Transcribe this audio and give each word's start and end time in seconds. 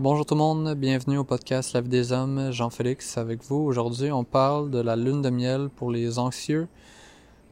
bonjour 0.00 0.24
tout 0.24 0.34
le 0.34 0.38
monde, 0.38 0.74
bienvenue 0.74 1.18
au 1.18 1.24
podcast 1.24 1.72
La 1.72 1.80
vie 1.80 1.88
des 1.88 2.12
hommes, 2.12 2.52
Jean-Félix 2.52 3.18
avec 3.18 3.42
vous. 3.42 3.56
Aujourd'hui, 3.56 4.12
on 4.12 4.22
parle 4.22 4.70
de 4.70 4.78
la 4.78 4.94
lune 4.94 5.22
de 5.22 5.30
miel 5.30 5.70
pour 5.74 5.90
les 5.90 6.20
anxieux. 6.20 6.68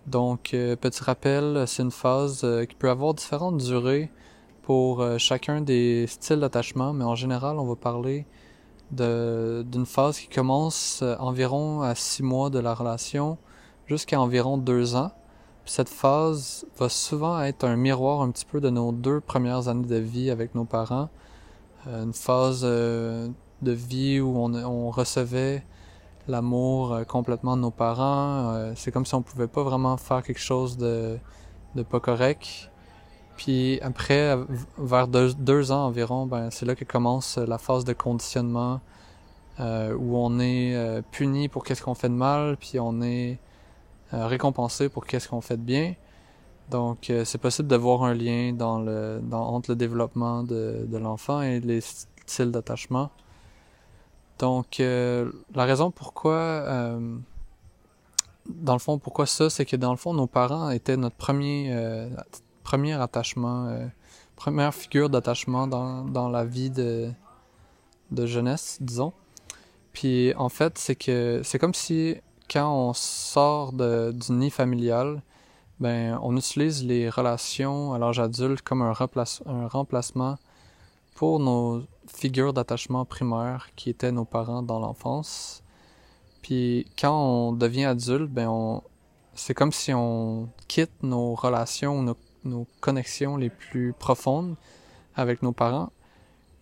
Donc, 0.07 0.55
euh, 0.55 0.77
petit 0.77 1.03
rappel, 1.03 1.65
c'est 1.67 1.83
une 1.83 1.91
phase 1.91 2.43
euh, 2.45 2.65
qui 2.65 2.77
peut 2.77 2.89
avoir 2.89 3.15
différentes 3.15 3.57
durées 3.57 4.13
pour 4.63 5.01
euh, 5.01 5.19
chacun 5.19 5.61
des 5.61 6.07
styles 6.07 6.39
d'attachement, 6.39 6.93
mais 6.93 7.05
en 7.05 7.17
général, 7.17 7.59
on 7.59 7.67
va 7.67 7.75
parler 7.75 8.27
d'une 8.93 9.87
phase 9.87 10.21
qui 10.21 10.29
commence 10.29 11.03
environ 11.19 11.81
à 11.83 11.97
six 11.97 12.23
mois 12.23 12.51
de 12.51 12.61
la 12.61 12.75
relation 12.75 13.39
jusqu'à 13.87 14.21
environ 14.21 14.57
deux 14.57 14.95
ans. 14.95 15.11
Cette 15.65 15.89
phase 15.89 16.65
va 16.79 16.89
souvent 16.89 17.41
être 17.41 17.65
un 17.65 17.75
miroir 17.75 18.21
un 18.21 18.31
petit 18.31 18.45
peu 18.45 18.61
de 18.61 18.71
nos 18.71 18.93
deux 18.93 19.21
premières 19.21 19.67
années 19.67 19.87
de 19.87 19.97
vie 19.97 20.31
avec 20.31 20.55
nos 20.55 20.65
parents. 20.65 21.09
Euh, 21.87 22.05
une 22.05 22.13
phase 22.13 22.63
euh, 22.65 23.29
de 23.63 23.73
vie 23.73 24.21
où 24.21 24.37
on, 24.37 24.91
recevait 24.91 25.63
l'amour 26.27 26.93
euh, 26.93 27.05
complètement 27.05 27.57
de 27.57 27.63
nos 27.63 27.71
parents. 27.71 28.73
c'est 28.75 28.91
comme 28.91 29.07
si 29.07 29.15
on 29.15 29.23
pouvait 29.23 29.47
pas 29.47 29.63
vraiment 29.63 29.97
faire 29.97 30.23
quelque 30.23 30.41
chose 30.41 30.77
de, 30.77 31.19
pas 31.91 32.01
correct. 32.01 32.71
Puis 33.37 33.79
après, 33.83 34.37
vers 34.79 35.09
deux, 35.09 35.73
ans 35.73 35.87
environ, 35.87 36.27
ben 36.27 36.51
c'est 36.51 36.65
là 36.65 36.75
que 36.75 36.85
commence 36.85 37.37
la 37.37 37.59
phase 37.59 37.85
de 37.85 37.93
conditionnement 37.93 38.81
où 39.59 40.17
on 40.17 40.39
est 40.41 41.03
puni 41.11 41.49
pour 41.49 41.65
qu'est-ce 41.65 41.83
qu'on 41.83 41.95
fait 41.95 42.09
de 42.09 42.15
mal, 42.15 42.57
puis 42.57 42.81
on 42.81 43.03
est 43.03 43.39
récompensé 44.11 44.89
pour 44.89 45.07
qu'est-ce 45.07 45.29
qu'on 45.29 45.43
fait 45.43 45.59
de 45.59 45.63
bien. 45.63 45.95
Donc, 46.71 47.11
euh, 47.11 47.25
c'est 47.25 47.39
possible 47.39 47.69
de 47.69 47.77
voir 47.77 48.03
un 48.03 48.15
lien 48.15 48.53
dans 48.53 48.81
le, 48.81 49.21
dans, 49.23 49.47
entre 49.55 49.71
le 49.71 49.77
développement 49.77 50.43
de, 50.43 50.85
de 50.87 50.99
l'enfant 50.99 51.43
et 51.43 51.61
les 51.61 51.81
styles 51.81 52.51
d'attachement. 52.51 53.11
Donc, 54.39 54.81
euh, 54.81 55.31
la 55.55 55.65
raison 55.65 55.91
pourquoi, 55.91 56.99
dans 58.49 58.73
le 58.73 58.79
fond, 58.79 58.99
pourquoi 58.99 59.27
ça, 59.27 59.49
c'est 59.49 59.65
que 59.65 59.77
dans 59.77 59.93
le 59.93 59.97
fond, 59.97 60.13
nos 60.13 60.27
parents 60.27 60.71
étaient 60.71 60.97
notre 60.97 61.17
premier, 61.17 61.75
premier 62.63 62.93
attachement, 62.95 63.75
première 64.35 64.75
figure 64.75 65.09
d'attachement 65.09 65.67
dans, 65.67 66.05
dans 66.05 66.29
la 66.29 66.45
vie 66.45 66.69
de, 66.69 67.11
de 68.11 68.27
jeunesse, 68.27 68.79
disons. 68.81 69.13
Puis, 69.93 70.35
en 70.35 70.51
fait, 70.51 70.77
c'est 70.77 70.97
que 70.97 71.41
c'est 71.43 71.59
comme 71.59 71.73
si 71.73 72.17
quand 72.51 72.71
on 72.71 72.93
sort 72.93 73.73
de, 73.73 74.13
du 74.13 74.33
nid 74.33 74.51
familial, 74.51 75.23
ben, 75.79 76.19
on 76.23 76.37
utilise 76.37 76.85
les 76.85 77.11
relations 77.11 77.93
à 77.93 77.99
l'âge 77.99 78.19
adulte 78.19 78.63
comme 78.63 78.83
un, 78.83 78.93
remplacement 78.93 80.37
pour 81.15 81.39
nos 81.39 81.83
figures 82.07 82.53
d'attachement 82.53 83.05
primaires 83.05 83.69
qui 83.77 83.91
étaient 83.91 84.13
nos 84.13 84.25
parents 84.25 84.63
dans 84.63 84.79
l'enfance. 84.79 85.63
Puis 86.43 86.87
quand 86.99 87.19
on 87.19 87.53
devient 87.53 87.87
adulte, 87.87 88.31
ben 88.31 88.49
on, 88.49 88.83
c'est 89.35 89.55
comme 89.55 89.73
si 89.73 89.93
on 89.93 90.49
quitte 90.69 91.03
nos 91.03 91.35
relations, 91.35 92.03
nos, 92.03 92.17
nos 92.45 92.67
connexions 92.81 93.37
les 93.37 93.51
plus 93.51 93.93
profondes 93.93 94.57
avec 95.15 95.43
nos 95.43 95.53
parents. 95.53 95.91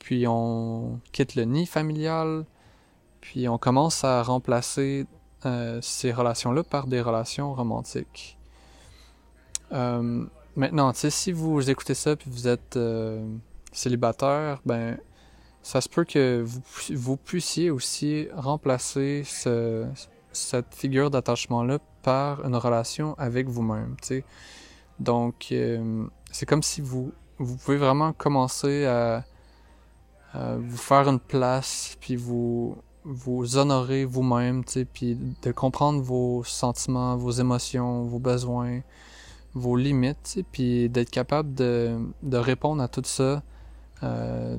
Puis 0.00 0.26
on 0.26 1.00
quitte 1.12 1.34
le 1.36 1.44
nid 1.44 1.66
familial. 1.66 2.46
Puis 3.20 3.48
on 3.48 3.58
commence 3.58 4.04
à 4.04 4.22
remplacer 4.22 5.06
euh, 5.46 5.78
ces 5.82 6.12
relations-là 6.12 6.62
par 6.64 6.86
des 6.86 7.00
relations 7.00 7.54
romantiques. 7.54 8.38
Euh, 9.74 10.24
maintenant, 10.56 10.92
si 10.94 11.32
vous 11.32 11.68
écoutez 11.68 11.94
ça 11.94 12.16
puis 12.16 12.30
vous 12.30 12.48
êtes 12.48 12.76
euh, 12.76 13.26
célibataire, 13.72 14.60
ben 14.64 14.98
ça 15.62 15.80
se 15.80 15.88
peut 15.88 16.04
que 16.04 16.44
vous, 16.90 17.16
puissiez 17.16 17.70
aussi 17.70 18.28
remplacer 18.34 19.24
ce, 19.24 19.86
cette 20.32 20.74
figure 20.74 21.10
d'attachement-là 21.10 21.78
par 22.02 22.44
une 22.44 22.54
relation 22.54 23.14
avec 23.18 23.48
vous-même. 23.48 23.96
Donc, 25.00 25.48
euh, 25.52 26.04
c'est 26.30 26.46
comme 26.46 26.62
si 26.62 26.80
vous, 26.82 27.12
vous 27.38 27.56
pouvez 27.56 27.78
vraiment 27.78 28.12
commencer 28.12 28.84
à, 28.84 29.24
à 30.34 30.56
vous 30.56 30.76
faire 30.76 31.08
une 31.08 31.18
place, 31.18 31.96
puis 31.98 32.16
vous, 32.16 32.76
vous 33.04 33.56
honorer 33.56 34.04
vous-même, 34.04 34.64
tu 34.64 34.72
sais, 34.72 34.84
puis 34.84 35.18
de 35.42 35.50
comprendre 35.50 36.02
vos 36.02 36.44
sentiments, 36.44 37.16
vos 37.16 37.30
émotions, 37.30 38.04
vos 38.04 38.18
besoins, 38.18 38.80
vos 39.54 39.76
limites, 39.76 40.40
puis 40.52 40.88
d'être 40.88 41.10
capable 41.10 41.54
de, 41.54 41.96
de, 42.22 42.36
répondre 42.36 42.82
à 42.82 42.88
tout 42.88 43.02
ça 43.04 43.42
euh, 44.02 44.56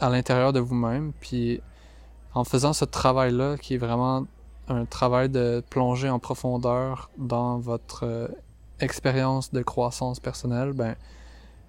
à 0.00 0.08
l'intérieur 0.08 0.52
de 0.52 0.60
vous-même, 0.60 1.12
puis 1.20 1.60
en 2.34 2.44
faisant 2.44 2.72
ce 2.72 2.84
travail-là, 2.84 3.56
qui 3.56 3.74
est 3.74 3.78
vraiment 3.78 4.26
un 4.68 4.84
travail 4.84 5.28
de 5.28 5.62
plonger 5.70 6.08
en 6.08 6.18
profondeur 6.18 7.10
dans 7.18 7.58
votre 7.58 8.04
euh, 8.04 8.28
expérience 8.80 9.52
de 9.52 9.62
croissance 9.62 10.20
personnelle, 10.20 10.72
ben 10.72 10.96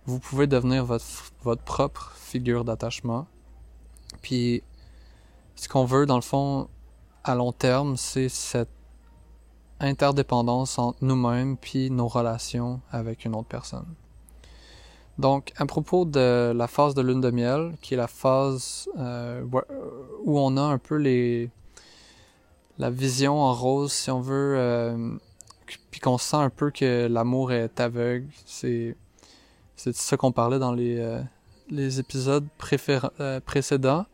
vous 0.06 0.20
pouvez 0.20 0.48
devenir 0.48 0.86
votre, 0.86 1.06
votre 1.44 1.64
propre 1.64 2.14
figure 2.16 2.64
d'attachement. 2.64 3.28
Puis 4.22 4.64
ce 5.56 5.68
qu'on 5.68 5.86
veut, 5.86 6.06
dans 6.06 6.16
le 6.16 6.22
fond, 6.22 6.70
à 7.24 7.36
long 7.36 7.52
terme, 7.52 7.98
c'est 7.98 8.30
cette 8.30 8.70
interdépendance 9.80 10.80
entre 10.80 10.98
nous-mêmes 11.02 11.58
puis 11.58 11.92
nos 11.92 12.08
relations 12.08 12.82
avec 12.92 13.26
une 13.26 13.36
autre 13.36 13.48
personne. 13.48 13.86
Donc, 15.18 15.52
à 15.58 15.66
propos 15.66 16.06
de 16.06 16.52
la 16.56 16.68
phase 16.68 16.94
de 16.94 17.02
lune 17.02 17.22
de 17.22 17.32
miel, 17.32 17.76
qui 17.82 17.96
est 17.96 17.98
la 17.98 18.08
phase 18.08 18.88
euh, 19.00 19.44
où 20.24 20.40
on 20.40 20.58
a 20.58 20.62
un 20.62 20.78
peu 20.78 20.96
les 20.96 21.50
la 22.78 22.92
vision 22.92 23.42
en 23.42 23.54
rose, 23.54 23.92
si 23.92 24.12
on 24.12 24.22
veut, 24.22 24.56
euh, 24.58 25.18
puis 25.90 26.00
qu'on 26.00 26.20
sent 26.20 26.38
un 26.38 26.52
peu 26.52 26.70
que 26.70 27.08
l'amour 27.08 27.52
est 27.52 27.80
aveugle, 27.80 28.28
c'est 28.46 28.96
c'est 29.76 29.96
ça 29.96 30.18
qu'on 30.18 30.32
parlait 30.32 30.59
dans 30.59 30.74
les 30.74 31.00
euh, 31.00 31.22
les 31.70 32.00
épisodes 32.00 32.48
précédents 33.46 34.06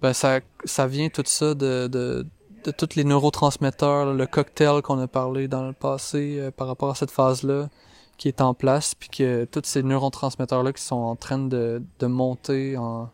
ben 0.00 0.12
ça, 0.12 0.40
ça 0.64 0.86
vient 0.86 1.08
tout 1.08 1.22
ça 1.26 1.54
de, 1.54 1.88
de, 1.88 2.26
de 2.64 2.70
tous 2.70 2.96
les 2.96 3.04
neurotransmetteurs, 3.04 4.12
le 4.12 4.26
cocktail 4.26 4.82
qu'on 4.82 4.98
a 5.00 5.06
parlé 5.06 5.48
dans 5.48 5.66
le 5.66 5.72
passé 5.72 6.38
euh, 6.38 6.50
par 6.50 6.66
rapport 6.66 6.90
à 6.90 6.94
cette 6.94 7.10
phase-là 7.10 7.68
qui 8.16 8.28
est 8.28 8.40
en 8.40 8.52
place, 8.52 8.94
puis 8.94 9.08
que 9.08 9.44
tous 9.44 9.62
ces 9.64 9.82
neurotransmetteurs-là 9.82 10.72
qui 10.72 10.82
sont 10.82 10.96
en 10.96 11.14
train 11.14 11.38
de, 11.38 11.80
monter 12.02 12.76
en, 12.76 13.10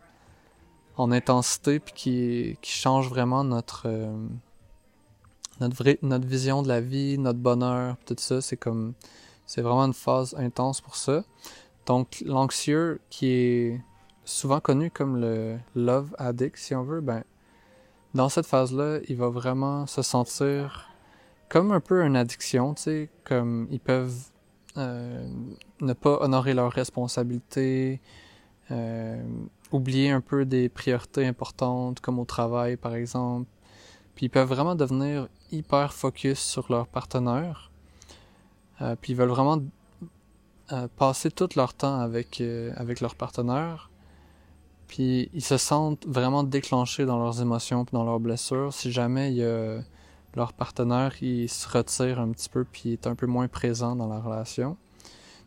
en 0.97 1.13
intensité, 1.13 1.79
puis 1.79 1.93
qui, 1.95 2.59
qui 2.63 2.73
changent 2.73 3.11
vraiment 3.11 3.45
notre, 3.45 3.83
euh, 3.87 4.17
notre 5.61 6.27
vision 6.27 6.63
de 6.63 6.69
la 6.69 6.81
vie, 6.81 7.19
notre 7.19 7.39
bonheur, 7.39 7.97
tout 8.07 8.17
ça, 8.19 8.41
c'est 8.41 8.57
comme 8.57 8.95
c'est 9.47 9.61
vraiment 9.61 9.85
une 9.85 9.95
phase 9.95 10.35
intense 10.39 10.81
pour 10.81 10.97
ça. 10.97 11.23
Donc 11.87 12.23
l'anxieux 12.25 13.01
qui 13.11 13.29
est 13.29 13.81
souvent 14.25 14.61
connu 14.61 14.91
comme 14.91 15.21
le 15.21 15.59
love 15.75 16.15
addict, 16.19 16.57
si 16.57 16.75
on 16.75 16.83
veut, 16.83 17.03
ben, 17.03 17.25
dans 18.15 18.29
cette 18.29 18.47
phase-là, 18.47 19.01
il 19.09 19.17
va 19.17 19.29
vraiment 19.29 19.87
se 19.87 20.03
sentir 20.03 20.89
comme 21.49 21.73
un 21.73 21.81
peu 21.81 22.03
une 22.05 22.17
addiction, 22.17 22.75
tu 22.75 22.83
sais, 22.83 23.11
comme 23.25 23.67
ils 23.71 23.81
peuvent 23.81 24.31
euh, 24.77 25.29
ne 25.81 25.93
pas 25.93 26.19
honorer 26.21 26.55
leurs 26.55 26.73
responsabilités, 26.73 28.01
euh, 28.71 29.23
oublier 29.73 30.11
un 30.11 30.21
peu 30.21 30.45
des 30.45 30.69
priorités 30.69 31.27
importantes, 31.27 32.01
comme 32.01 32.19
au 32.19 32.25
travail, 32.25 32.77
par 32.77 32.95
exemple. 32.95 33.49
Puis 34.15 34.27
ils 34.27 34.31
peuvent 34.31 34.49
vraiment 34.49 34.75
devenir 34.75 35.29
hyper 35.51 35.93
focus 35.93 36.39
sur 36.39 36.71
leur 36.71 36.87
partenaire. 36.87 37.71
Euh, 38.81 38.97
puis 39.01 39.13
ils 39.13 39.17
veulent 39.17 39.29
vraiment 39.29 39.63
passer 40.97 41.31
tout 41.31 41.49
leur 41.57 41.75
temps 41.75 42.01
avec, 42.01 42.43
avec 42.77 43.01
leur 43.01 43.15
partenaire. 43.17 43.91
Puis 44.95 45.29
ils 45.35 45.43
se 45.43 45.57
sentent 45.57 46.07
vraiment 46.07 46.45
déclenchés 46.45 47.05
dans 47.05 47.19
leurs 47.19 47.43
émotions 47.43 47.85
puis 47.85 47.95
dans 47.95 48.05
leurs 48.05 48.21
blessures. 48.21 48.73
Si 48.73 48.93
jamais 48.93 49.33
il 49.33 49.39
y 49.39 49.45
a 49.45 49.81
leur 50.37 50.53
partenaire 50.53 51.15
se 51.15 51.69
retire 51.69 52.21
un 52.21 52.31
petit 52.31 52.49
peu 52.49 52.65
puis 52.65 52.93
est 52.93 53.09
un 53.09 53.17
peu 53.17 53.27
moins 53.27 53.49
présent 53.49 53.97
dans 53.97 54.07
la 54.07 54.21
relation. 54.21 54.77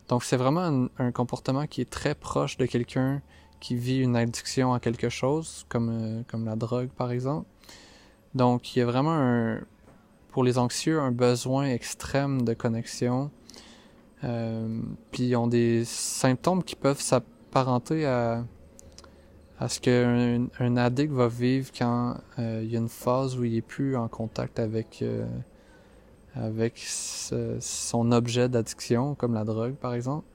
Donc 0.09 0.25
c'est 0.25 0.35
vraiment 0.35 0.89
un, 0.97 1.11
comportement 1.13 1.65
qui 1.65 1.79
est 1.79 1.89
très 1.89 2.13
proche 2.13 2.57
de 2.57 2.65
quelqu'un 2.65 3.21
qui 3.61 3.75
vit 3.75 3.99
une 3.99 4.17
addiction 4.17 4.73
à 4.73 4.81
quelque 4.81 5.07
chose, 5.07 5.65
comme, 5.69 5.91
euh, 5.91 6.23
comme 6.27 6.43
la 6.43 6.57
drogue 6.57 6.89
par 6.89 7.13
exemple. 7.13 7.47
Donc 8.35 8.75
il 8.75 8.79
y 8.79 8.81
a 8.81 8.85
vraiment 8.85 9.15
un, 9.15 9.61
pour 10.33 10.43
les 10.43 10.57
anxieux 10.57 10.99
un 10.99 11.11
besoin 11.11 11.69
extrême 11.69 12.41
de 12.41 12.53
connexion. 12.53 13.31
Euh, 14.25 14.81
puis 15.11 15.23
ils 15.23 15.35
ont 15.37 15.47
des 15.47 15.85
symptômes 15.85 16.63
qui 16.63 16.75
peuvent 16.75 16.99
s'apparenter 16.99 18.05
à 18.05 18.43
à 19.59 19.69
ce 19.69 19.79
qu'un 19.79 20.47
un 20.59 20.77
addict 20.77 21.11
va 21.11 21.27
vivre 21.27 21.71
quand 21.75 22.17
euh, 22.37 22.61
il 22.63 22.71
y 22.71 22.75
a 22.75 22.79
une 22.79 22.89
phase 22.89 23.37
où 23.37 23.43
il 23.43 23.55
est 23.55 23.61
plus 23.61 23.95
en 23.95 24.07
contact 24.07 24.59
avec 24.59 24.99
euh, 25.01 25.25
avec 26.35 26.77
son 26.87 28.11
objet 28.11 28.47
d'addiction, 28.47 29.15
comme 29.15 29.33
la 29.33 29.43
drogue 29.43 29.73
par 29.73 29.95
exemple. 29.95 30.27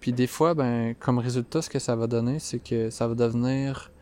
Puis 0.00 0.12
des 0.12 0.26
fois, 0.26 0.54
ben, 0.54 0.94
comme 0.98 1.18
résultat, 1.18 1.62
ce 1.62 1.70
que 1.70 1.78
ça 1.78 1.94
va 1.94 2.08
donner, 2.08 2.40
c'est 2.40 2.58
que 2.58 2.90
ça 2.90 3.06
va 3.06 3.14
devenir 3.14 3.92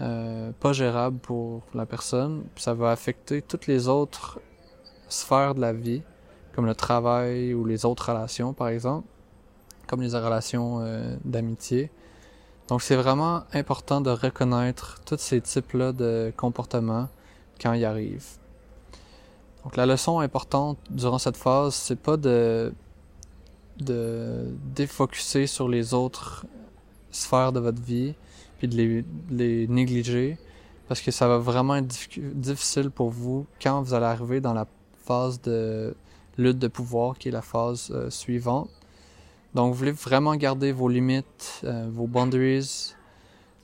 euh, 0.00 0.50
pas 0.60 0.72
gérable 0.72 1.18
pour 1.18 1.62
la 1.74 1.84
personne. 1.84 2.44
Puis 2.54 2.64
ça 2.64 2.72
va 2.72 2.90
affecter 2.90 3.42
toutes 3.42 3.66
les 3.66 3.88
autres 3.88 4.40
sphères 5.08 5.54
de 5.54 5.60
la 5.60 5.74
vie, 5.74 6.02
comme 6.54 6.64
le 6.64 6.74
travail 6.74 7.52
ou 7.52 7.66
les 7.66 7.84
autres 7.84 8.08
relations, 8.08 8.54
par 8.54 8.68
exemple, 8.68 9.06
comme 9.86 10.00
les 10.00 10.14
relations 10.14 10.82
d'amitié. 11.24 11.90
Donc 12.68 12.82
c'est 12.82 12.96
vraiment 12.96 13.44
important 13.52 14.00
de 14.00 14.10
reconnaître 14.10 15.00
tous 15.04 15.18
ces 15.18 15.40
types-là 15.40 15.92
de 15.92 16.32
comportements 16.36 17.08
quand 17.60 17.72
ils 17.72 17.84
arrivent. 17.84 18.36
Donc 19.64 19.76
la 19.76 19.86
leçon 19.86 20.20
importante 20.20 20.78
durant 20.90 21.18
cette 21.18 21.36
phase, 21.36 21.74
c'est 21.74 22.00
pas 22.00 22.16
de 22.16 22.72
de 23.78 24.56
défocuser 24.74 25.46
sur 25.46 25.68
les 25.68 25.94
autres 25.94 26.46
sphères 27.10 27.52
de 27.52 27.60
votre 27.60 27.80
vie, 27.80 28.14
puis 28.58 28.66
de 28.66 28.76
les, 28.76 29.04
les 29.30 29.68
négliger, 29.68 30.36
parce 30.88 31.00
que 31.00 31.10
ça 31.10 31.28
va 31.28 31.38
vraiment 31.38 31.76
être 31.76 31.86
difficile 32.34 32.90
pour 32.90 33.10
vous 33.10 33.46
quand 33.62 33.82
vous 33.82 33.94
allez 33.94 34.06
arriver 34.06 34.40
dans 34.40 34.54
la 34.54 34.66
phase 35.04 35.40
de 35.42 35.94
lutte 36.36 36.58
de 36.58 36.68
pouvoir, 36.68 37.18
qui 37.18 37.28
est 37.28 37.32
la 37.32 37.42
phase 37.42 37.90
euh, 37.90 38.10
suivante. 38.10 38.70
Donc, 39.54 39.72
vous 39.72 39.78
voulez 39.78 39.92
vraiment 39.92 40.36
garder 40.36 40.72
vos 40.72 40.88
limites, 40.88 41.62
euh, 41.64 41.88
vos 41.90 42.06
boundaries. 42.06 42.94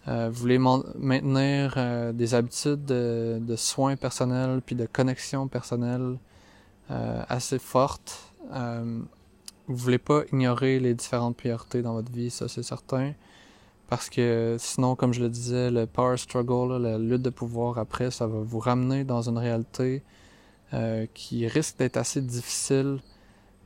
Euh, 0.08 0.28
vous 0.30 0.40
voulez 0.40 0.58
maintenir 0.58 1.74
euh, 1.76 2.12
des 2.12 2.34
habitudes 2.34 2.84
de, 2.84 3.56
soins 3.56 3.96
personnels 3.96 4.60
puis 4.64 4.74
de 4.74 4.86
connexion 4.86 5.48
personnelle 5.48 6.18
assez 6.90 7.58
fortes. 7.58 8.34
vous 8.50 9.06
voulez 9.68 9.96
pas 9.96 10.22
ignorer 10.32 10.78
les 10.78 10.92
différentes 10.92 11.34
priorités 11.34 11.80
dans 11.80 11.94
votre 11.94 12.12
vie, 12.12 12.28
ça 12.28 12.46
c'est 12.46 12.62
certain. 12.62 13.14
Parce 13.88 14.10
que 14.10 14.56
sinon, 14.58 14.94
comme 14.94 15.14
je 15.14 15.22
le 15.22 15.30
disais, 15.30 15.70
le 15.70 15.86
power 15.86 16.18
struggle, 16.18 16.76
la 16.82 16.98
lutte 16.98 17.22
de 17.22 17.30
pouvoir 17.30 17.78
après, 17.78 18.10
ça 18.10 18.26
va 18.26 18.40
vous 18.40 18.58
ramener 18.58 19.04
dans 19.04 19.30
une 19.30 19.38
réalité 19.38 20.02
qui 21.14 21.46
risque 21.46 21.78
d'être 21.78 21.96
assez 21.96 22.20
difficile 22.20 22.98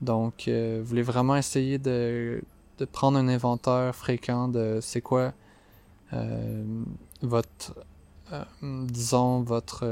donc, 0.01 0.47
euh, 0.47 0.79
vous 0.81 0.89
voulez 0.89 1.03
vraiment 1.03 1.37
essayer 1.37 1.79
de, 1.79 2.43
de, 2.79 2.85
prendre 2.85 3.19
un 3.19 3.29
inventaire 3.29 3.95
fréquent 3.95 4.49
de 4.49 4.79
c'est 4.81 5.01
quoi 5.01 5.33
euh, 6.13 6.65
votre, 7.23 7.75
euh, 8.33 8.45
disons, 8.63 9.43
votre... 9.43 9.85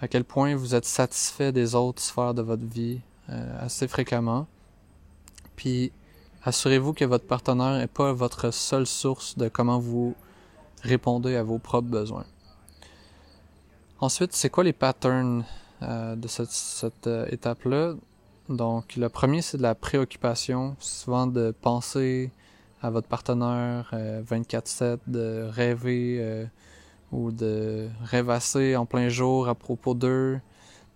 À 0.00 0.08
quel 0.08 0.24
point 0.24 0.54
vous 0.54 0.74
êtes 0.74 0.86
satisfait 0.86 1.52
des 1.52 1.74
autres 1.74 2.00
sphères 2.00 2.32
de 2.32 2.40
votre 2.40 2.64
vie 2.64 3.00
assez 3.60 3.86
fréquemment. 3.86 4.46
Puis, 5.56 5.92
assurez-vous 6.42 6.94
que 6.94 7.04
votre 7.04 7.26
partenaire 7.26 7.78
n'est 7.78 7.86
pas 7.86 8.12
votre 8.12 8.50
seule 8.50 8.86
source 8.86 9.36
de 9.36 9.48
comment 9.48 9.78
vous 9.78 10.14
répondez 10.82 11.36
à 11.36 11.42
vos 11.42 11.58
propres 11.58 11.90
besoins. 11.90 12.24
Ensuite, 14.00 14.32
c'est 14.32 14.48
quoi 14.48 14.64
les 14.64 14.72
patterns 14.72 15.44
de 15.82 16.28
cette, 16.28 16.50
cette 16.50 17.06
étape-là? 17.06 17.94
Donc, 18.50 18.96
le 18.96 19.08
premier, 19.08 19.42
c'est 19.42 19.58
de 19.58 19.62
la 19.62 19.76
préoccupation, 19.76 20.74
souvent 20.80 21.28
de 21.28 21.52
penser 21.52 22.32
à 22.82 22.90
votre 22.90 23.06
partenaire 23.06 23.94
24-7, 23.94 24.82
euh, 24.82 24.96
de 25.06 25.48
rêver 25.48 26.16
euh, 26.18 26.46
ou 27.12 27.30
de 27.30 27.88
rêvasser 28.02 28.74
en 28.74 28.86
plein 28.86 29.08
jour 29.08 29.48
à 29.48 29.54
propos 29.54 29.94
d'eux. 29.94 30.40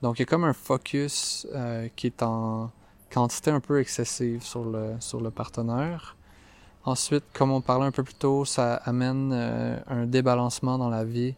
Donc, 0.03 0.19
il 0.19 0.23
y 0.23 0.25
a 0.25 0.27
comme 0.27 0.43
un 0.43 0.53
focus 0.53 1.47
euh, 1.55 1.87
qui 1.95 2.09
est 2.09 2.25
en 2.25 2.73
quantité 3.13 3.53
un 3.53 3.61
peu 3.61 3.79
excessive 3.79 4.43
sur 4.43 4.65
le, 4.65 4.95
sur 4.99 5.21
le 5.21 5.31
partenaire. 5.31 6.17
Ensuite, 6.85 7.23
comme 7.35 7.53
on 7.53 7.61
parlait 7.61 7.87
un 7.87 7.93
peu 7.93 8.03
plus 8.03 8.15
tôt, 8.15 8.45
ça 8.45 8.75
amène 8.85 9.33
un 9.33 10.07
débalancement 10.07 10.77
dans 10.77 10.91
la 10.91 11.05
vie. 11.05 11.35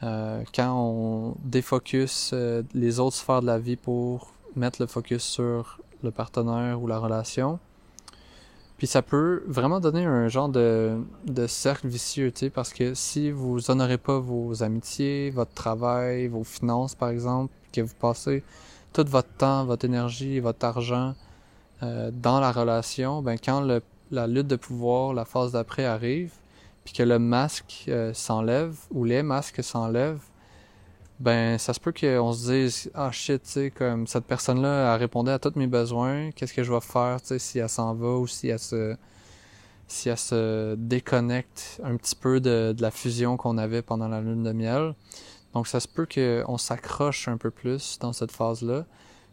quand 0.00 0.72
on 0.74 1.36
défocus 1.44 2.34
les 2.74 2.98
autres 2.98 3.16
sphères 3.16 3.40
de 3.40 3.46
la 3.46 3.58
vie 3.58 3.76
pour 3.76 4.32
mettre 4.58 4.80
le 4.82 4.86
focus 4.86 5.22
sur 5.22 5.80
le 6.02 6.10
partenaire 6.10 6.80
ou 6.82 6.86
la 6.86 6.98
relation. 6.98 7.58
Puis 8.76 8.86
ça 8.86 9.02
peut 9.02 9.42
vraiment 9.48 9.80
donner 9.80 10.04
un 10.04 10.28
genre 10.28 10.48
de, 10.48 10.98
de 11.26 11.46
cercle 11.48 11.88
vicieux, 11.88 12.30
tu 12.30 12.40
sais, 12.40 12.50
parce 12.50 12.72
que 12.72 12.94
si 12.94 13.32
vous 13.32 13.70
honorez 13.70 13.98
pas 13.98 14.20
vos 14.20 14.62
amitiés, 14.62 15.30
votre 15.30 15.52
travail, 15.52 16.28
vos 16.28 16.44
finances, 16.44 16.94
par 16.94 17.08
exemple, 17.08 17.52
que 17.72 17.80
vous 17.80 17.94
passez 17.98 18.44
tout 18.92 19.04
votre 19.08 19.32
temps, 19.36 19.64
votre 19.64 19.84
énergie, 19.84 20.38
votre 20.38 20.64
argent 20.64 21.14
euh, 21.82 22.10
dans 22.12 22.38
la 22.38 22.52
relation, 22.52 23.20
ben 23.20 23.36
quand 23.36 23.60
le, 23.60 23.82
la 24.10 24.26
lutte 24.26 24.46
de 24.46 24.56
pouvoir, 24.56 25.12
la 25.12 25.24
phase 25.24 25.52
d'après 25.52 25.84
arrive, 25.84 26.32
puis 26.84 26.94
que 26.94 27.02
le 27.02 27.18
masque 27.18 27.84
euh, 27.88 28.14
s'enlève 28.14 28.76
ou 28.90 29.04
les 29.04 29.22
masques 29.22 29.62
s'enlèvent, 29.62 30.24
ben 31.20 31.58
ça 31.58 31.74
se 31.74 31.80
peut 31.80 31.92
qu'on 31.92 32.32
se 32.32 32.52
dise 32.52 32.90
ah 32.94 33.10
shit 33.10 33.42
tu 33.42 33.50
sais 33.50 33.70
comme 33.70 34.06
cette 34.06 34.24
personne 34.24 34.62
là 34.62 34.92
a 34.92 34.96
répondu 34.96 35.30
à 35.30 35.38
tous 35.38 35.56
mes 35.56 35.66
besoins 35.66 36.30
qu'est-ce 36.30 36.54
que 36.54 36.62
je 36.62 36.72
vais 36.72 36.80
faire 36.80 37.20
tu 37.20 37.28
sais 37.28 37.38
si 37.40 37.58
elle 37.58 37.68
s'en 37.68 37.94
va 37.94 38.14
ou 38.18 38.26
si 38.28 38.48
elle 38.48 38.58
se 38.60 38.96
si 39.88 40.10
elle 40.10 40.18
se 40.18 40.74
déconnecte 40.76 41.80
un 41.82 41.96
petit 41.96 42.14
peu 42.14 42.40
de, 42.40 42.72
de 42.76 42.82
la 42.82 42.90
fusion 42.90 43.36
qu'on 43.36 43.58
avait 43.58 43.82
pendant 43.82 44.06
la 44.06 44.20
lune 44.20 44.42
de 44.42 44.52
miel. 44.52 44.94
Donc 45.54 45.66
ça 45.66 45.80
se 45.80 45.88
peut 45.88 46.06
qu'on 46.06 46.58
s'accroche 46.58 47.26
un 47.26 47.38
peu 47.38 47.50
plus 47.50 47.98
dans 47.98 48.12
cette 48.12 48.32
phase 48.32 48.62
là 48.62 48.84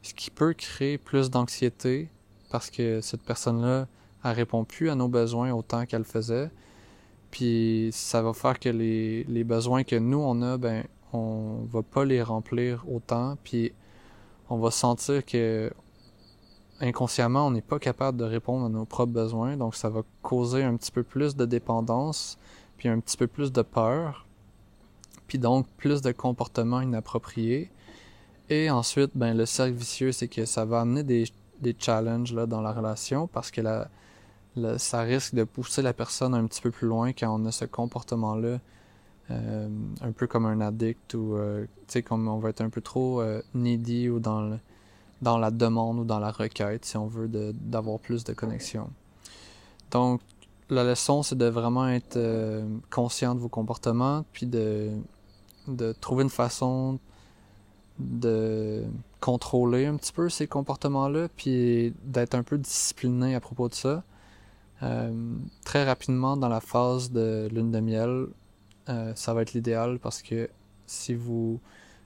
ce 0.01 0.13
qui 0.13 0.31
peut 0.31 0.53
créer 0.53 0.97
plus 0.97 1.29
d'anxiété 1.29 2.09
parce 2.51 2.69
que 2.69 3.01
cette 3.01 3.21
personne 3.21 3.61
là 3.61 3.87
elle 4.23 4.31
répond 4.31 4.63
plus 4.63 4.89
à 4.89 4.95
nos 4.95 5.07
besoins 5.07 5.51
autant 5.51 5.85
qu'elle 5.85 6.05
faisait. 6.05 6.49
Puis 7.31 7.89
ça 7.91 8.21
va 8.21 8.33
faire 8.33 8.59
que 8.59 8.69
les, 8.69 9.23
les 9.25 9.43
besoins 9.43 9.83
que 9.83 9.97
nous 9.97 10.19
on 10.19 10.41
a 10.41 10.57
ben 10.57 10.83
on 11.15 11.65
va 11.65 11.81
pas 11.81 12.05
les 12.05 12.21
remplir 12.21 12.85
autant, 12.91 13.37
puis 13.43 13.73
on 14.49 14.57
va 14.57 14.71
sentir 14.71 15.25
que 15.25 15.71
inconsciemment, 16.81 17.47
on 17.47 17.51
n'est 17.51 17.61
pas 17.61 17.79
capable 17.79 18.17
de 18.17 18.25
répondre 18.25 18.65
à 18.65 18.69
nos 18.69 18.85
propres 18.85 19.13
besoins, 19.13 19.57
donc 19.57 19.75
ça 19.75 19.89
va 19.89 20.01
causer 20.21 20.63
un 20.63 20.75
petit 20.75 20.91
peu 20.91 21.03
plus 21.03 21.35
de 21.35 21.45
dépendance, 21.45 22.37
puis 22.77 22.89
un 22.89 22.99
petit 22.99 23.17
peu 23.17 23.27
plus 23.27 23.51
de 23.51 23.61
peur, 23.61 24.25
puis 25.27 25.39
donc 25.39 25.67
plus 25.77 26.01
de 26.01 26.11
comportements 26.11 26.81
inappropriés. 26.81 27.71
Et 28.49 28.69
ensuite, 28.69 29.11
ben 29.15 29.35
le 29.35 29.45
cercle 29.45 29.73
vicieux, 29.73 30.11
c'est 30.11 30.27
que 30.27 30.45
ça 30.45 30.65
va 30.65 30.81
amener 30.81 31.03
des, 31.03 31.25
challenges 31.79 32.33
dans 32.33 32.61
la 32.61 32.71
relation 32.71 33.27
parce 33.27 33.49
que 33.49 33.61
ça 34.77 35.01
risque 35.01 35.33
de 35.33 35.43
pousser 35.43 35.81
la 35.81 35.93
personne 35.93 36.35
un 36.35 36.45
petit 36.45 36.61
peu 36.61 36.69
plus 36.69 36.87
loin 36.87 37.11
quand 37.11 37.33
on 37.33 37.45
a 37.45 37.51
ce 37.51 37.65
comportement-là 37.65 38.59
euh, 39.31 39.67
un 40.01 40.11
peu 40.11 40.27
comme 40.27 40.45
un 40.45 40.61
addict 40.61 41.15
ou 41.15 41.35
euh, 41.35 41.65
comme 42.05 42.27
on 42.27 42.37
va 42.37 42.49
être 42.49 42.61
un 42.61 42.69
peu 42.69 42.81
trop 42.81 43.21
euh, 43.21 43.41
needy 43.55 44.07
ou 44.07 44.19
dans 44.19 44.41
le, 44.41 44.59
dans 45.23 45.39
la 45.39 45.49
demande 45.49 45.97
ou 45.97 46.03
dans 46.03 46.19
la 46.19 46.29
requête 46.29 46.85
si 46.85 46.95
on 46.95 47.07
veut 47.07 47.27
d'avoir 47.27 47.99
plus 47.99 48.23
de 48.23 48.33
connexion. 48.33 48.87
Donc 49.89 50.21
la 50.69 50.83
leçon 50.83 51.23
c'est 51.23 51.37
de 51.37 51.47
vraiment 51.47 51.87
être 51.89 52.19
conscient 52.91 53.33
de 53.33 53.39
vos 53.39 53.49
comportements 53.49 54.25
puis 54.31 54.45
de 54.45 54.91
de 55.67 55.91
trouver 55.93 56.23
une 56.23 56.29
façon 56.29 56.99
de 57.97 58.83
contrôler 59.21 59.87
un 59.87 59.95
petit 59.95 60.13
peu 60.13 60.29
ces 60.29 60.45
comportements-là, 60.45 61.29
puis 61.35 61.95
d'être 62.03 62.35
un 62.35 62.43
peu 62.43 62.59
discipliné 62.59 63.33
à 63.33 63.39
propos 63.39 63.69
de 63.69 63.73
ça. 63.73 64.03
très 65.63 65.83
rapidement, 65.83 66.37
dans 66.37 66.49
la 66.49 66.59
phase 66.59 67.09
de 67.11 67.49
lune 67.51 67.71
de 67.71 67.79
miel, 67.79 68.27
euh, 68.89 69.13
ça 69.15 69.33
va 69.33 69.41
être 69.41 69.53
l'idéal 69.53 69.99
parce 69.99 70.21
que 70.21 70.49
si 70.85 71.15
vous 71.15 71.59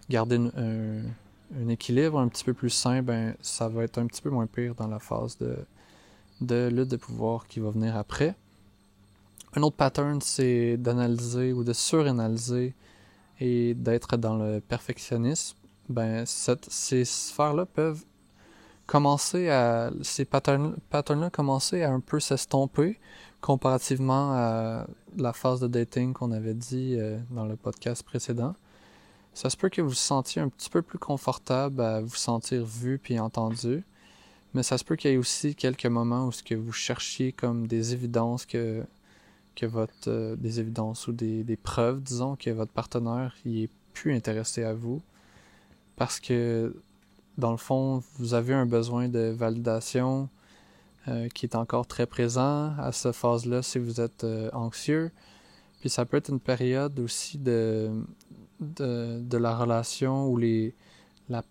gardez 0.09 0.37
un, 0.37 1.67
équilibre 1.67 2.19
un 2.19 2.27
petit 2.27 2.43
peu 2.43 2.53
plus 2.53 2.69
sain, 2.69 3.01
ben 3.01 3.35
ça 3.41 3.67
va 3.67 3.83
être 3.83 3.97
un 3.97 4.07
petit 4.07 4.21
peu 4.21 4.29
moins 4.29 4.47
pire 4.47 4.75
dans 4.75 4.87
la 4.87 4.99
phase 4.99 5.37
de, 5.37 6.67
lutte 6.69 6.89
de 6.89 6.97
pouvoir 6.97 7.47
qui 7.47 7.59
va 7.59 7.69
venir 7.69 7.97
après. 7.97 8.35
Un 9.55 9.63
autre 9.63 9.75
pattern, 9.75 10.21
c'est 10.21 10.77
d'analyser 10.77 11.53
ou 11.53 11.63
de 11.63 11.73
suranalyser 11.73 12.75
et 13.39 13.73
d'être 13.73 14.15
dans 14.17 14.37
le 14.37 14.59
perfectionnisme. 14.59 15.57
Ben, 15.89 16.23
ces 16.25 17.03
sphères-là 17.03 17.65
peuvent 17.65 18.03
commencer 18.85 19.49
à. 19.49 19.91
Ces 20.01 20.25
patterns-là 20.25 21.29
commencer 21.31 21.83
à 21.83 21.91
un 21.91 21.99
peu 21.99 22.19
s'estomper 22.19 22.99
comparativement 23.41 24.31
à 24.33 24.87
la 25.17 25.33
phase 25.33 25.59
de 25.59 25.67
dating 25.67 26.13
qu'on 26.13 26.31
avait 26.31 26.53
dit 26.53 26.95
euh, 26.97 27.17
dans 27.31 27.45
le 27.45 27.55
podcast 27.55 28.03
précédent, 28.03 28.55
ça 29.33 29.49
se 29.49 29.57
peut 29.57 29.69
que 29.69 29.81
vous 29.81 29.89
vous 29.89 29.95
sentiez 29.95 30.41
un 30.41 30.49
petit 30.49 30.69
peu 30.69 30.81
plus 30.81 30.99
confortable 30.99 31.81
à 31.81 32.01
vous 32.01 32.15
sentir 32.15 32.65
vu 32.65 32.99
puis 32.99 33.19
entendu, 33.19 33.83
mais 34.53 34.63
ça 34.63 34.77
se 34.77 34.83
peut 34.83 34.95
qu'il 34.95 35.11
y 35.11 35.13
ait 35.13 35.17
aussi 35.17 35.55
quelques 35.55 35.85
moments 35.85 36.25
où 36.27 36.31
ce 36.31 36.43
que 36.43 36.55
vous 36.55 36.71
cherchiez 36.71 37.31
comme 37.31 37.67
des 37.67 37.93
évidences 37.93 38.45
que 38.45 38.83
que 39.55 39.65
votre 39.65 39.93
euh, 40.07 40.35
des 40.35 40.59
évidences 40.59 41.07
ou 41.07 41.11
des, 41.11 41.43
des, 41.43 41.57
preuves, 41.57 42.01
disons, 42.01 42.35
que 42.35 42.49
votre 42.49 42.71
partenaire 42.71 43.35
il 43.45 43.63
est 43.63 43.69
plus 43.93 44.15
intéressé 44.15 44.63
à 44.63 44.73
vous 44.73 45.01
parce 45.97 46.19
que 46.19 46.73
dans 47.39 47.51
le 47.51 47.57
fond, 47.57 48.03
vous 48.17 48.33
avez 48.33 48.53
un 48.53 48.65
besoin 48.65 49.07
de 49.07 49.29
validation, 49.29 50.29
qui 51.33 51.45
est 51.45 51.55
encore 51.55 51.87
très 51.87 52.05
présent 52.05 52.73
à 52.77 52.91
cette 52.91 53.15
phase-là 53.15 53.61
si 53.61 53.79
vous 53.79 53.99
êtes 53.99 54.25
anxieux. 54.53 55.11
Puis 55.79 55.89
ça 55.89 56.05
peut 56.05 56.17
être 56.17 56.29
une 56.29 56.39
période 56.39 56.99
aussi 56.99 57.37
de, 57.37 57.89
de, 58.59 59.19
de 59.21 59.37
la 59.37 59.55
relation 59.55 60.27
où 60.27 60.37
les, 60.37 60.75
la, 61.29 61.43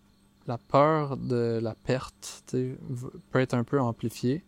la 0.46 0.58
peur 0.58 1.16
de 1.16 1.58
la 1.62 1.74
perte 1.74 2.44
peut 3.30 3.40
être 3.40 3.54
un 3.54 3.64
peu 3.64 3.80
amplifiée. 3.80 4.44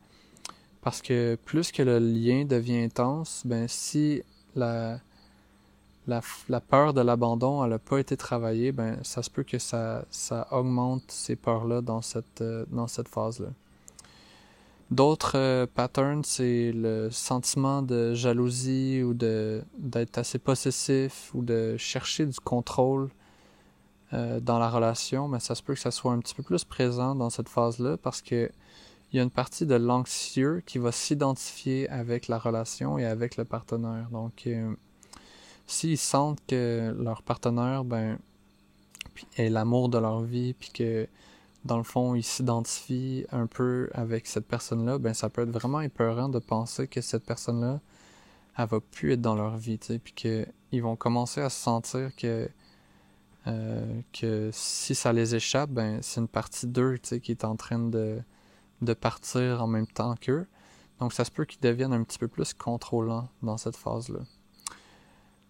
Parce 0.82 1.02
que 1.02 1.36
plus 1.44 1.72
que 1.72 1.82
le 1.82 1.98
lien 1.98 2.44
devient 2.44 2.78
intense, 2.78 3.42
ben 3.44 3.68
si 3.68 4.22
la, 4.54 5.00
la, 6.06 6.22
la 6.48 6.60
peur 6.60 6.94
de 6.94 7.00
l'abandon 7.02 7.66
n'a 7.66 7.78
pas 7.78 7.98
été 7.98 8.16
travaillée, 8.16 8.72
ben 8.72 8.98
ça 9.02 9.22
se 9.22 9.30
peut 9.30 9.42
que 9.42 9.58
ça, 9.58 10.04
ça 10.10 10.48
augmente 10.50 11.10
ces 11.10 11.36
peurs-là 11.36 11.82
dans 11.82 12.00
cette, 12.00 12.40
euh, 12.40 12.64
dans 12.70 12.86
cette 12.86 13.08
phase-là. 13.08 13.48
D'autres 14.90 15.36
euh, 15.36 15.66
patterns, 15.72 16.24
c'est 16.24 16.72
le 16.72 17.10
sentiment 17.10 17.80
de 17.80 18.12
jalousie 18.14 19.02
ou 19.04 19.14
de 19.14 19.62
d'être 19.78 20.18
assez 20.18 20.38
possessif 20.38 21.30
ou 21.32 21.42
de 21.42 21.76
chercher 21.76 22.26
du 22.26 22.40
contrôle 22.40 23.08
euh, 24.12 24.40
dans 24.40 24.58
la 24.58 24.68
relation, 24.68 25.28
mais 25.28 25.38
ça 25.38 25.54
se 25.54 25.62
peut 25.62 25.74
que 25.74 25.80
ça 25.80 25.92
soit 25.92 26.12
un 26.12 26.18
petit 26.18 26.34
peu 26.34 26.42
plus 26.42 26.64
présent 26.64 27.14
dans 27.14 27.30
cette 27.30 27.48
phase-là 27.48 27.96
parce 27.98 28.20
que 28.20 28.50
il 29.12 29.16
y 29.16 29.20
a 29.20 29.22
une 29.22 29.30
partie 29.30 29.66
de 29.66 29.74
l'anxieux 29.74 30.62
qui 30.66 30.78
va 30.78 30.92
s'identifier 30.92 31.88
avec 31.88 32.28
la 32.28 32.38
relation 32.38 32.98
et 32.98 33.04
avec 33.04 33.36
le 33.36 33.44
partenaire. 33.44 34.08
Donc, 34.10 34.44
euh, 34.46 34.72
s'ils 35.66 35.98
sentent 35.98 36.40
que 36.46 36.94
leur 36.98 37.22
partenaire 37.22 37.84
ben, 37.84 38.18
est 39.36 39.48
l'amour 39.48 39.88
de 39.88 39.98
leur 39.98 40.20
vie, 40.20 40.54
puis 40.54 40.70
que 40.70 41.08
dans 41.64 41.76
le 41.76 41.82
fond, 41.82 42.14
ils 42.14 42.22
s'identifient 42.22 43.26
un 43.32 43.46
peu 43.46 43.90
avec 43.92 44.26
cette 44.26 44.46
personne-là, 44.46 44.98
ben 44.98 45.14
ça 45.14 45.28
peut 45.28 45.42
être 45.42 45.50
vraiment 45.50 45.80
épeurant 45.80 46.28
de 46.28 46.38
penser 46.38 46.88
que 46.88 47.00
cette 47.00 47.24
personne-là, 47.24 47.80
elle 48.56 48.66
va 48.66 48.80
plus 48.80 49.12
être 49.12 49.20
dans 49.20 49.34
leur 49.34 49.56
vie, 49.56 49.78
tu 49.78 49.88
sais, 49.88 49.98
puis 49.98 50.12
qu'ils 50.14 50.82
vont 50.82 50.96
commencer 50.96 51.40
à 51.40 51.50
se 51.50 51.60
sentir 51.60 52.14
que 52.16 52.48
euh, 53.46 54.50
si 54.52 54.94
ça 54.94 55.12
les 55.12 55.34
échappe, 55.34 55.70
ben 55.70 56.00
c'est 56.02 56.20
une 56.20 56.28
partie 56.28 56.66
d'eux, 56.66 56.98
tu 56.98 57.20
qui 57.20 57.32
est 57.32 57.44
en 57.44 57.56
train 57.56 57.78
de 57.78 58.94
partir 58.94 59.62
en 59.62 59.66
même 59.66 59.86
temps 59.86 60.14
qu'eux. 60.16 60.46
Donc 61.00 61.14
ça 61.14 61.24
se 61.24 61.30
peut 61.30 61.46
qu'ils 61.46 61.60
deviennent 61.60 61.94
un 61.94 62.04
petit 62.04 62.18
peu 62.18 62.28
plus 62.28 62.52
contrôlants 62.52 63.28
dans 63.42 63.56
cette 63.56 63.76
phase-là. 63.76 64.20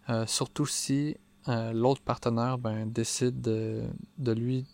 Euh, 0.09 0.27
surtout 0.27 0.67
si 0.67 1.17
euh, 1.49 1.73
l'autre 1.73 2.03
partenaire 2.03 2.59
ben, 2.59 2.91
décide 2.91 3.41
de, 3.41 3.83
de 4.19 4.33
lui 4.33 4.67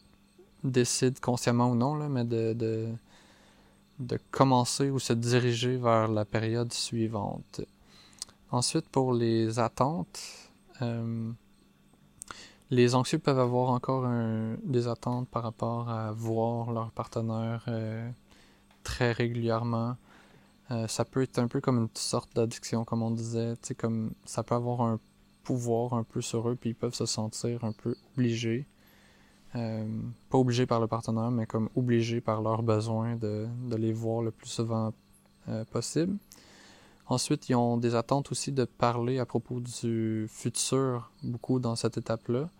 décide 0.71 1.21
consciemment 1.21 1.71
ou 1.71 1.75
non, 1.75 1.95
là, 1.95 2.09
mais 2.09 2.25
de, 2.25 2.53
de, 2.53 2.89
de, 3.99 4.19
commencer 4.31 4.91
ou 4.91 4.99
se 4.99 5.13
diriger 5.13 5.77
vers 5.77 6.09
la 6.09 6.25
période 6.25 6.73
suivante. 6.73 7.61
Ensuite, 8.51 8.89
pour 8.89 9.13
les 9.13 9.59
attentes, 9.59 10.21
euh, 10.83 11.31
les 12.71 12.95
anxieux 12.95 13.19
peuvent 13.19 13.39
avoir 13.39 13.71
encore 13.71 14.05
un, 14.05 14.57
des 14.65 14.89
attentes 14.89 15.29
par 15.29 15.43
rapport 15.43 15.89
à 15.89 16.13
voir 16.13 16.73
leur 16.73 16.91
partenaire 16.93 17.65
euh, 17.69 18.09
très 18.83 19.13
régulièrement. 19.13 19.97
Euh, 20.71 20.89
ça 20.89 21.05
peut 21.05 21.23
être 21.23 21.39
un 21.39 21.49
peu 21.49 21.61
comme 21.61 21.79
une 21.79 21.89
sorte 21.95 22.35
d'addiction, 22.35 22.85
comme 22.85 23.03
on 23.03 23.11
disait. 23.13 23.55
Comme 23.79 24.13
ça 24.25 24.43
peut 24.43 24.55
avoir 24.55 24.83
un 24.83 24.99
pouvoir 25.45 25.95
un 25.95 26.03
peu 26.03 26.21
sur 26.21 26.49
eux, 26.49 26.57
puis 26.57 26.71
ils 26.71 26.75
peuvent 26.75 26.95
se 26.95 27.07
sentir 27.07 27.63
un 27.65 27.71
peu 27.71 27.95
obligés 28.13 28.67
euh, 29.57 29.87
pas 30.29 30.39
obligés 30.39 30.67
par 30.67 30.81
le 30.81 30.87
partenaire, 30.87 31.31
mais 31.31 31.47
comme 31.47 31.71
obligés 31.77 32.21
par 32.21 32.43
leurs 32.43 32.63
besoins 32.63 33.17
de, 33.17 33.49
les 33.77 33.93
voir 33.93 34.23
le 34.23 34.31
plus 34.31 34.49
souvent 34.49 34.93
euh, 35.49 35.65
possible. 35.65 36.17
Ensuite, 37.07 37.49
ils 37.49 37.55
ont 37.55 37.77
des 37.77 37.95
attentes 37.95 38.31
aussi 38.33 38.53
de 38.53 38.65
parler 38.65 39.19
à 39.19 39.25
propos 39.25 39.61
du 39.61 40.27
futur, 40.29 41.11
beaucoup 41.23 41.59
dans 41.61 41.77
cette 41.77 41.97
étape-là. 41.97 42.51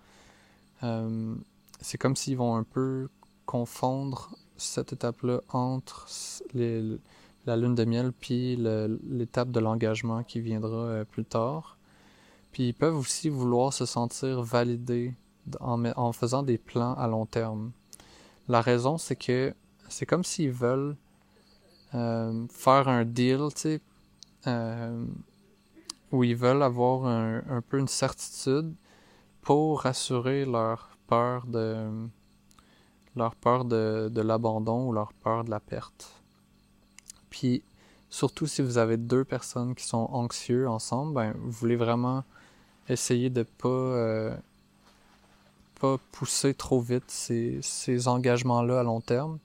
Euh, 0.85 1.35
c'est 1.81 1.99
comme 1.99 2.17
s'ils 2.17 2.37
vont 2.37 2.57
un 2.57 2.63
peu 2.63 3.09
confondre 3.45 4.31
cette 4.57 4.93
étape-là 4.93 5.41
entre 5.51 6.07
la 6.55 7.57
lune 7.57 7.75
de 7.75 7.85
miel 7.85 8.13
puis 8.13 8.57
l'étape 8.57 9.51
de 9.51 9.61
l'engagement 9.61 10.23
qui 10.23 10.41
viendra 10.41 11.05
plus 11.05 11.25
tard. 11.25 11.77
Puis 12.53 12.69
ils 12.69 12.75
peuvent 12.75 12.97
aussi 12.97 13.29
vouloir 13.29 13.73
se 13.73 13.85
sentir 13.85 14.43
validés 14.43 15.13
en, 15.61 16.13
faisant 16.13 16.43
des 16.43 16.59
plans 16.59 16.95
à 16.95 17.07
long 17.07 17.27
terme. 17.27 17.73
La 18.49 18.61
raison, 18.61 18.99
c'est 18.99 19.17
que 19.17 19.55
c'est 19.89 20.07
comme 20.07 20.25
s'ils 20.25 20.51
veulent 20.51 20.97
euh, 21.95 22.47
faire 22.51 22.89
un 22.89 23.05
deal, 23.05 23.49
tu 23.55 23.61
sais, 23.61 23.81
euh, 24.47 25.05
où 26.13 26.25
ils 26.25 26.37
veulent 26.37 26.63
avoir 26.63 27.07
un, 27.07 27.63
peu 27.69 27.79
une 27.79 27.89
certitude 27.89 28.75
pour 29.43 29.87
assurer 29.87 30.45
leur 30.45 30.97
peur 31.07 31.47
de 31.47 31.89
leur 33.15 33.35
peur 33.35 33.65
de, 33.65 34.11
de 34.13 34.21
l'abandon 34.21 34.89
ou 34.89 34.93
leur 34.93 35.15
peur 35.15 35.45
de 35.45 35.51
la 35.51 35.59
perte. 35.59 36.23
Puis 37.31 37.63
surtout 38.11 38.47
si 38.47 38.63
vous 38.63 38.79
avez 38.79 38.97
deux 38.97 39.25
personnes 39.25 39.75
qui 39.75 39.85
sont 39.85 40.09
anxieux 40.13 40.69
ensemble, 40.69 41.15
ben 41.15 41.35
vous 41.39 41.51
voulez 41.51 41.77
vraiment 41.77 42.25
essayer 42.89 43.31
de 43.31 43.43
pas 43.43 43.69
euh, 43.69 44.37
pas 45.81 45.99
pousser 46.13 46.55
trop 46.55 46.81
vite 46.81 47.05
ces, 47.09 48.09
engagements-là 48.09 48.81
à 48.81 48.83
long 48.83 49.01
terme, 49.01 49.39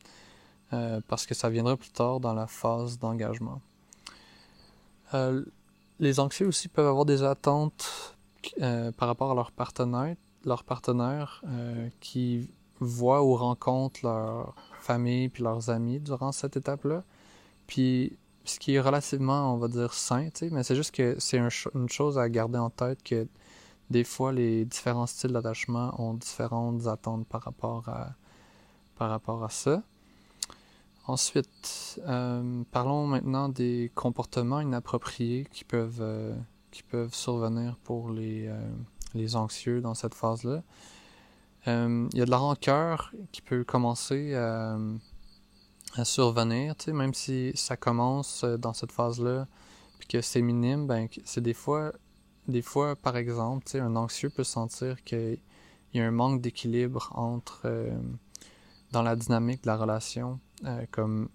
euh, 0.73 1.01
parce 1.07 1.25
que 1.25 1.33
ça 1.33 1.49
viendra 1.49 1.75
plus 1.75 1.91
tard 1.91 2.19
dans 2.19 2.33
la 2.33 2.47
phase 2.47 2.99
d'engagement. 2.99 3.61
Euh, 5.13 5.43
les 5.99 6.19
anxieux 6.19 6.47
aussi 6.47 6.67
peuvent 6.67 6.87
avoir 6.87 7.05
des 7.05 7.23
attentes 7.23 8.15
euh, 8.61 8.91
par 8.91 9.07
rapport 9.07 9.31
à 9.31 9.35
leur 9.35 9.51
partenaire, 9.51 10.15
leur 10.45 10.63
partenaire 10.63 11.43
qui 11.99 12.49
voient 12.79 13.23
ou 13.23 13.35
rencontrent 13.35 13.99
leur 14.03 14.55
famille 14.79 15.29
puis 15.29 15.43
leurs 15.43 15.69
amis 15.69 15.99
durant 15.99 16.31
cette 16.31 16.57
étape-là. 16.57 17.03
Puis 17.67 18.17
ce 18.45 18.57
qui 18.57 18.73
est 18.73 18.79
relativement, 18.79 19.53
on 19.53 19.57
va 19.57 19.67
dire, 19.67 19.93
sain, 19.93 20.29
mais 20.49 20.63
c'est 20.63 20.75
juste 20.75 20.95
que 20.95 21.15
c'est 21.19 21.37
une 21.37 21.89
chose 21.89 22.17
à 22.17 22.27
garder 22.27 22.57
en 22.57 22.71
tête 22.71 23.03
que 23.03 23.27
des 23.91 24.03
fois, 24.03 24.31
les 24.31 24.65
différents 24.65 25.05
styles 25.05 25.33
d'attachement 25.33 25.93
ont 26.01 26.13
différentes 26.13 26.87
attentes 26.87 27.27
par 27.27 27.43
rapport 27.43 27.87
à, 27.89 28.15
par 28.95 29.09
rapport 29.09 29.51
ça. 29.51 29.83
Ensuite, 31.07 31.99
euh, 32.07 32.63
parlons 32.71 33.07
maintenant 33.07 33.49
des 33.49 33.91
comportements 33.95 34.61
inappropriés 34.61 35.45
qui 35.51 35.63
peuvent, 35.63 36.01
euh, 36.01 36.35
survenir 37.11 37.75
pour 37.83 38.11
les, 38.11 38.47
euh, 38.47 38.71
les 39.13 39.35
anxieux 39.35 39.81
dans 39.81 39.93
cette 39.93 40.15
phase-là. 40.15 40.63
Il 41.67 42.17
y 42.17 42.21
a 42.21 42.25
de 42.25 42.31
la 42.31 42.37
rancœur 42.37 43.13
qui 43.31 43.41
peut 43.41 43.63
commencer 43.63 44.33
à, 44.33 44.77
à 45.95 46.05
survenir, 46.05 46.73
même 46.87 47.13
si 47.13 47.51
ça 47.55 47.77
commence 47.77 48.43
dans 48.43 48.73
cette 48.73 48.91
phase-là, 48.91 49.47
puis 49.99 50.07
que 50.07 50.21
c'est 50.21 50.41
minime, 50.41 50.87
ben, 50.87 51.07
c'est 51.23 51.41
des 51.41 51.53
fois 51.53 51.91
des 52.47 52.61
fois, 52.61 52.95
par 52.95 53.17
exemple, 53.17 53.65
un 53.77 53.95
anxieux 53.95 54.29
peut 54.29 54.43
sentir 54.43 55.03
qu'il 55.03 55.39
y 55.93 55.99
a 55.99 56.05
un 56.05 56.11
manque 56.11 56.41
d'équilibre 56.41 57.11
entre 57.15 57.61
euh, 57.65 57.91
dans 58.91 59.03
la 59.03 59.15
dynamique 59.15 59.63
de 59.63 59.67
la 59.67 59.77
relation. 59.77 60.39
Euh, 60.65 60.85
comme 60.91 61.29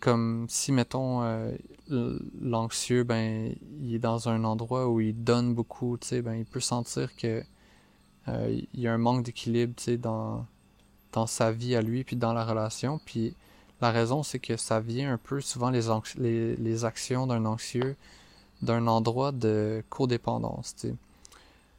comme 0.00 0.46
si 0.48 0.72
mettons 0.72 1.22
euh, 1.22 1.54
l'anxieux 2.40 3.04
ben 3.04 3.54
il 3.80 3.94
est 3.94 3.98
dans 3.98 4.28
un 4.28 4.42
endroit 4.42 4.88
où 4.88 5.00
il 5.00 5.22
donne 5.22 5.54
beaucoup, 5.54 5.98
ben 6.10 6.34
il 6.34 6.46
peut 6.46 6.58
sentir 6.60 7.14
que 7.16 7.44
il 8.26 8.66
y 8.72 8.88
a 8.88 8.94
un 8.94 8.98
manque 8.98 9.24
d'équilibre, 9.24 9.74
dans 9.98 10.46
dans 11.12 11.26
sa 11.26 11.52
vie 11.52 11.76
à 11.76 11.82
lui 11.82 12.02
puis 12.02 12.16
dans 12.16 12.32
la 12.32 12.44
relation. 12.44 12.98
Puis 13.04 13.36
la 13.82 13.90
raison 13.90 14.22
c'est 14.22 14.38
que 14.38 14.56
ça 14.56 14.80
vient 14.80 15.12
un 15.12 15.18
peu 15.18 15.40
souvent 15.42 15.70
les, 15.70 16.56
les 16.56 16.84
actions 16.86 17.26
d'un 17.26 17.44
anxieux 17.44 17.94
d'un 18.64 18.86
endroit 18.86 19.32
de 19.32 19.82
codépendance. 19.90 20.74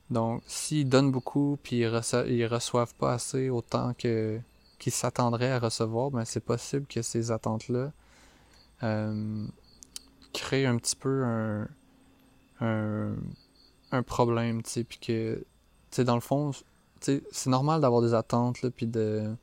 Donc, 0.10 0.42
s'ils 0.48 0.88
donnent 0.88 1.12
beaucoup 1.12 1.58
puis 1.62 1.78
ils, 1.78 1.88
reçoivent, 1.88 2.28
reçoivent 2.52 2.94
pas 2.96 3.14
assez 3.14 3.50
autant 3.50 3.94
que 3.98 4.40
qu'ils 4.78 4.92
s'attendraient 4.92 5.52
à 5.52 5.60
recevoir, 5.60 6.12
ben 6.12 6.26
c'est 6.26 6.44
possible 6.44 6.86
que 6.86 7.02
ces 7.02 7.32
attentes-là 7.32 7.92
euh, 8.84 9.48
créent 10.34 10.66
un 10.66 10.78
petit 10.78 10.98
peu 10.98 11.24
un, 11.24 11.68
un, 12.60 14.04
problème, 14.04 14.62
puis 14.64 15.00
que, 15.00 16.04
dans 16.04 16.16
le 16.16 16.22
fond, 16.22 16.52
c'est 17.00 17.48
normal 17.48 17.82
d'avoir 17.82 18.02
des 18.02 18.14
attentes, 18.14 18.68
puis 18.76 18.86
de, 18.86 19.34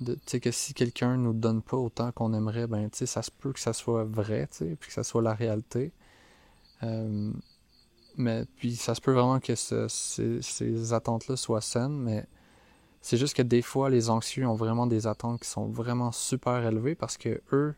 de 0.00 0.16
que 0.38 0.50
si 0.50 0.74
quelqu'un 0.74 1.16
nous 1.16 1.34
donne 1.34 1.62
pas 1.62 1.76
autant 1.76 2.12
qu'on 2.12 2.32
aimerait, 2.32 2.66
ben, 2.66 2.88
ça 2.92 3.22
se 3.22 3.30
peut 3.30 3.52
que 3.52 3.60
ça 3.60 3.72
soit 3.72 4.04
vrai, 4.04 4.48
puis 4.58 4.88
que 4.88 4.92
ça 4.92 5.04
soit 5.04 5.22
la 5.22 5.34
réalité. 5.34 5.92
Euh, 6.82 7.32
mais 8.16 8.44
puis 8.56 8.76
ça 8.76 8.94
se 8.94 9.00
peut 9.00 9.12
vraiment 9.12 9.40
que 9.40 9.54
ces, 9.54 10.92
attentes-là 10.92 11.36
soient 11.36 11.60
saines, 11.60 11.96
mais 11.98 12.26
c'est 13.00 13.16
juste 13.16 13.34
que 13.34 13.42
des 13.42 13.62
fois, 13.62 13.90
les 13.90 14.10
anxieux 14.10 14.46
ont 14.46 14.54
vraiment 14.54 14.86
des 14.86 15.06
attentes 15.06 15.40
qui 15.40 15.48
sont 15.48 15.66
vraiment 15.66 16.12
super 16.12 16.66
élevées 16.66 16.94
parce 16.94 17.16
que 17.16 17.40
eux, 17.52 17.74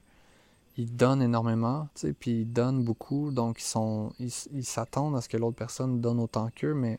ils 0.76 0.94
donnent 0.94 1.22
énormément, 1.22 1.88
tu 1.94 2.08
sais, 2.08 2.12
puis 2.12 2.42
ils 2.42 2.52
donnent 2.52 2.82
beaucoup, 2.82 3.30
donc 3.30 3.60
ils 3.60 3.64
sont 3.64 4.12
ils 4.18 4.64
s'attendent 4.64 5.16
à 5.16 5.20
ce 5.20 5.28
que 5.28 5.36
l'autre 5.36 5.56
personne 5.56 6.00
donne 6.00 6.20
autant 6.20 6.50
qu'eux, 6.50 6.74
mais 6.74 6.98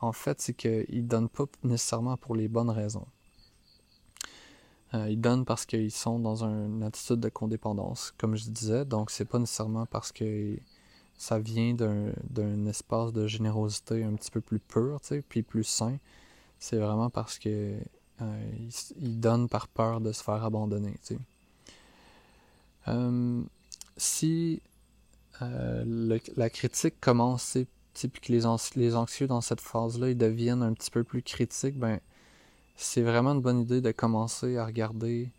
en 0.00 0.12
fait, 0.12 0.40
c'est 0.40 0.54
qu'ils 0.54 1.06
donnent 1.06 1.28
pas 1.28 1.44
nécessairement 1.62 2.16
pour 2.16 2.34
les 2.34 2.48
bonnes 2.48 2.70
raisons. 2.70 3.06
Euh, 4.94 5.08
ils 5.08 5.20
donnent 5.20 5.44
parce 5.44 5.66
qu'ils 5.66 5.92
sont 5.92 6.18
dans 6.18 6.44
une 6.44 6.82
attitude 6.82 7.20
de 7.20 7.28
codépendance, 7.28 8.12
comme 8.18 8.36
je 8.36 8.48
disais, 8.50 8.84
donc 8.84 9.10
c'est 9.10 9.24
pas 9.24 9.38
nécessairement 9.38 9.86
parce 9.86 10.10
que 10.10 10.56
ça 11.20 11.38
vient 11.38 11.74
d'un 11.74 12.64
espace 12.64 13.12
de 13.12 13.26
générosité 13.26 14.02
un 14.04 14.14
petit 14.14 14.30
peu 14.30 14.40
plus 14.40 14.58
pur, 14.58 14.98
puis 15.28 15.42
plus 15.42 15.64
sain. 15.64 15.98
C'est 16.58 16.78
vraiment 16.78 17.10
parce 17.10 17.38
que 17.38 17.76
euh, 18.22 18.52
ils, 18.98 19.20
donnent 19.20 19.50
par 19.50 19.68
peur 19.68 20.00
de 20.00 20.12
se 20.12 20.24
faire 20.24 20.42
abandonner. 20.42 20.94
Euh, 22.88 23.42
si 23.98 24.62
euh, 25.42 26.18
la 26.38 26.48
critique 26.48 26.98
commence, 27.02 27.58
puis 27.92 28.08
que 28.08 28.32
les, 28.32 28.44
les, 28.76 28.96
anxieux 28.96 29.26
dans 29.26 29.42
cette 29.42 29.60
phase-là, 29.60 30.08
ils 30.08 30.16
deviennent 30.16 30.62
un 30.62 30.72
petit 30.72 30.90
peu 30.90 31.04
plus 31.04 31.22
critiques, 31.22 31.78
ben 31.78 32.00
c'est 32.76 33.02
vraiment 33.02 33.34
une 33.34 33.42
bonne 33.42 33.60
idée 33.60 33.82
de 33.82 33.92
commencer 33.92 34.56
à 34.56 34.64
regarder 34.64 35.30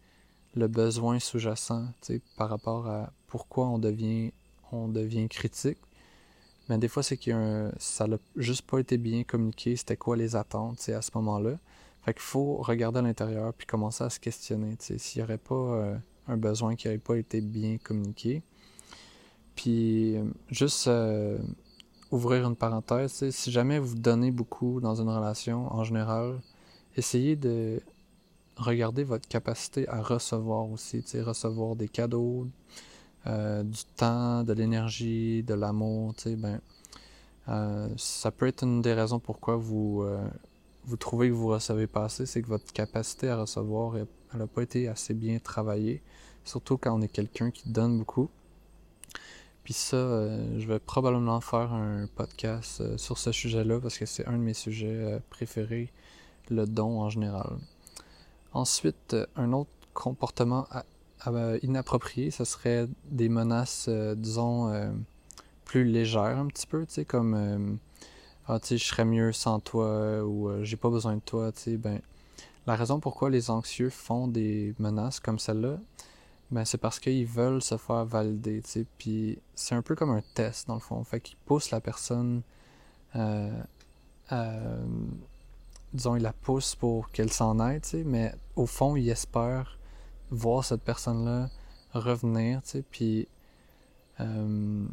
le 0.54 0.68
besoin 0.68 1.18
sous-jacent, 1.18 1.88
par 2.38 2.50
rapport 2.50 2.88
à 2.88 3.12
pourquoi 3.26 3.66
on 3.66 3.80
devient 3.80 4.32
on 4.72 4.88
devient 4.88 5.28
critique. 5.28 5.78
Mais 6.70 6.78
des 6.78 6.88
fois, 6.88 7.04
c'est 7.04 7.18
que 7.18 7.72
ça 7.78 8.08
n'a 8.08 8.18
juste 8.36 8.64
pas 8.64 8.80
été 8.80 8.98
bien 8.98 9.24
communiqué, 9.24 9.76
c'était 9.76 9.98
quoi 9.98 10.16
les 10.16 10.36
attentes 10.36 10.88
à 10.90 11.02
ce 11.02 11.12
moment-là. 11.16 11.58
Fait 12.04 12.14
qu'il 12.14 12.22
faut 12.22 12.58
regarder 12.58 13.00
à 13.00 13.02
l'intérieur 13.02 13.54
puis 13.54 13.68
commencer 13.68 14.04
à 14.04 14.10
se 14.10 14.20
questionner, 14.20 14.76
s'il 14.80 15.22
n'y 15.22 15.24
aurait 15.24 15.38
pas 15.38 15.56
euh, 15.56 15.98
un 16.28 16.38
besoin 16.38 16.76
qui 16.76 16.88
n'avait 16.88 17.00
pas 17.00 17.18
été 17.18 17.42
bien 17.42 17.78
communiqué. 17.78 18.42
Puis 19.56 20.16
juste 20.50 20.88
euh, 20.88 21.38
ouvrir 22.10 22.48
une 22.48 22.56
parenthèse, 22.56 23.30
si 23.30 23.52
jamais 23.52 23.78
vous 23.78 23.96
donnez 23.96 24.32
beaucoup 24.32 24.80
dans 24.80 25.00
une 25.02 25.10
relation 25.10 25.72
en 25.74 25.84
général, 25.84 26.40
essayez 26.96 27.36
de 27.36 27.82
regarder 28.58 29.04
votre 29.04 29.28
capacité 29.28 29.88
à 29.88 30.02
recevoir 30.02 30.70
aussi, 30.70 31.04
recevoir 31.22 31.76
des 31.76 31.88
cadeaux, 31.88 32.48
euh, 33.28 33.64
du 33.64 33.84
temps, 33.96 34.44
de 34.44 34.54
l'énergie, 34.54 35.44
de 35.44 35.54
l'amour, 35.54 36.16
ben, 36.26 36.60
ça 37.98 38.32
peut 38.32 38.48
être 38.48 38.64
une 38.64 38.82
des 38.82 38.94
raisons 38.94 39.20
pourquoi 39.20 39.56
vous, 39.56 40.06
vous 40.86 40.98
trouvez 40.98 41.30
que 41.30 41.34
vous 41.34 41.48
recevez 41.48 41.88
pas 41.88 42.06
assez, 42.06 42.26
c'est 42.26 42.42
que 42.42 42.48
votre 42.48 42.72
capacité 42.74 43.30
à 43.30 43.38
recevoir, 43.38 43.98
elle 43.98 44.08
n'a 44.40 44.48
pas 44.48 44.64
été 44.64 44.88
assez 44.88 45.14
bien 45.14 45.40
travaillée, 45.40 46.02
surtout 46.46 46.78
quand 46.78 46.98
on 46.98 47.02
est 47.02 47.08
quelqu'un 47.08 47.52
qui 47.52 47.70
donne 47.70 47.98
beaucoup. 47.98 48.30
Puis 49.64 49.74
ça, 49.74 49.96
euh, 49.96 50.60
je 50.60 50.68
vais 50.68 50.80
probablement 50.80 51.40
faire 51.40 51.72
un 51.72 52.08
podcast 52.16 52.82
euh, 52.82 52.98
sur 52.98 53.18
ce 53.18 53.32
sujet-là 53.32 53.80
parce 53.80 53.98
que 53.98 54.08
c'est 54.08 54.26
un 54.26 54.34
de 54.34 54.44
mes 54.44 54.56
sujets 54.56 54.88
euh, 54.88 55.20
préférés, 55.30 55.92
le 56.50 56.66
don 56.66 57.00
en 57.00 57.10
général. 57.10 57.58
Ensuite, 58.54 59.16
un 59.36 59.54
autre 59.54 59.70
comportement 59.94 60.68
inapproprié, 61.62 62.32
ce 62.32 62.44
serait 62.46 62.88
des 63.06 63.30
menaces, 63.30 63.90
disons, 63.90 64.94
plus 65.66 65.84
légères 65.84 66.38
un 66.38 66.48
petit 66.48 66.68
peu, 66.68 66.86
tu 66.86 66.94
sais, 66.94 67.06
comme 67.06 67.80
ah, 68.48 68.60
tu 68.60 68.68
sais, 68.68 68.78
je 68.78 68.86
serais 68.86 69.06
mieux 69.06 69.32
sans 69.32 69.60
toi 69.60 70.24
ou 70.26 70.50
euh, 70.50 70.64
j'ai 70.64 70.76
pas 70.76 70.90
besoin 70.90 71.16
de 71.16 71.22
toi, 71.22 71.52
tu 71.52 71.62
sais, 71.62 71.78
ben, 71.78 72.02
la 72.68 72.76
raison 72.76 73.00
pourquoi 73.00 73.30
les 73.30 73.50
anxieux 73.50 73.90
font 73.90 74.28
des 74.28 74.76
menaces 74.80 75.20
comme 75.22 75.40
celle-là, 75.40 75.78
ben, 76.52 76.66
c'est 76.66 76.78
parce 76.78 77.00
qu'ils 77.00 77.26
veulent 77.26 77.62
se 77.62 77.78
faire 77.78 78.04
valider, 78.06 78.62
tu 78.62 78.70
sais, 78.70 78.86
puis 78.98 79.40
c'est 79.56 79.76
un 79.76 79.82
peu 79.82 79.96
comme 79.96 80.10
un 80.10 80.24
test, 80.34 80.68
dans 80.68 80.74
le 80.74 80.82
fond. 80.82 81.04
Fait 81.04 81.22
qu'ils 81.22 81.38
poussent 81.46 81.72
la 81.72 81.82
personne, 81.82 82.42
euh, 83.16 83.64
disons, 85.94 86.16
ils 86.16 86.24
la 86.24 86.34
poussent 86.34 86.76
pour 86.76 87.10
qu'elle 87.12 87.32
s'en 87.32 87.60
aille, 87.60 87.80
tu 87.82 87.90
sais, 87.90 88.04
mais 88.04 88.34
au 88.56 88.66
fond, 88.66 88.96
ils 88.96 89.10
espèrent 89.10 89.78
voir 90.32 90.64
cette 90.66 90.82
personne-là 90.82 91.50
revenir, 91.94 92.62
tu 92.64 92.70
sais, 92.70 92.84
puis 92.90 93.28
euh, 94.20 94.86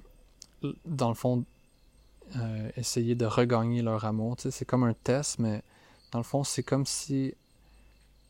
dans 0.85 1.09
le 1.09 1.15
fond, 1.15 1.45
euh, 2.37 2.71
essayer 2.77 3.15
de 3.15 3.25
regagner 3.25 3.83
leur 3.83 4.05
amour. 4.05 4.37
c'est 4.39 4.65
comme 4.65 4.83
un 4.85 4.95
test, 4.95 5.39
mais 5.39 5.63
dans 6.13 6.19
le 6.19 6.25
fond, 6.25 6.45
c'est 6.45 6.63
comme 6.63 6.85
si 6.85 7.35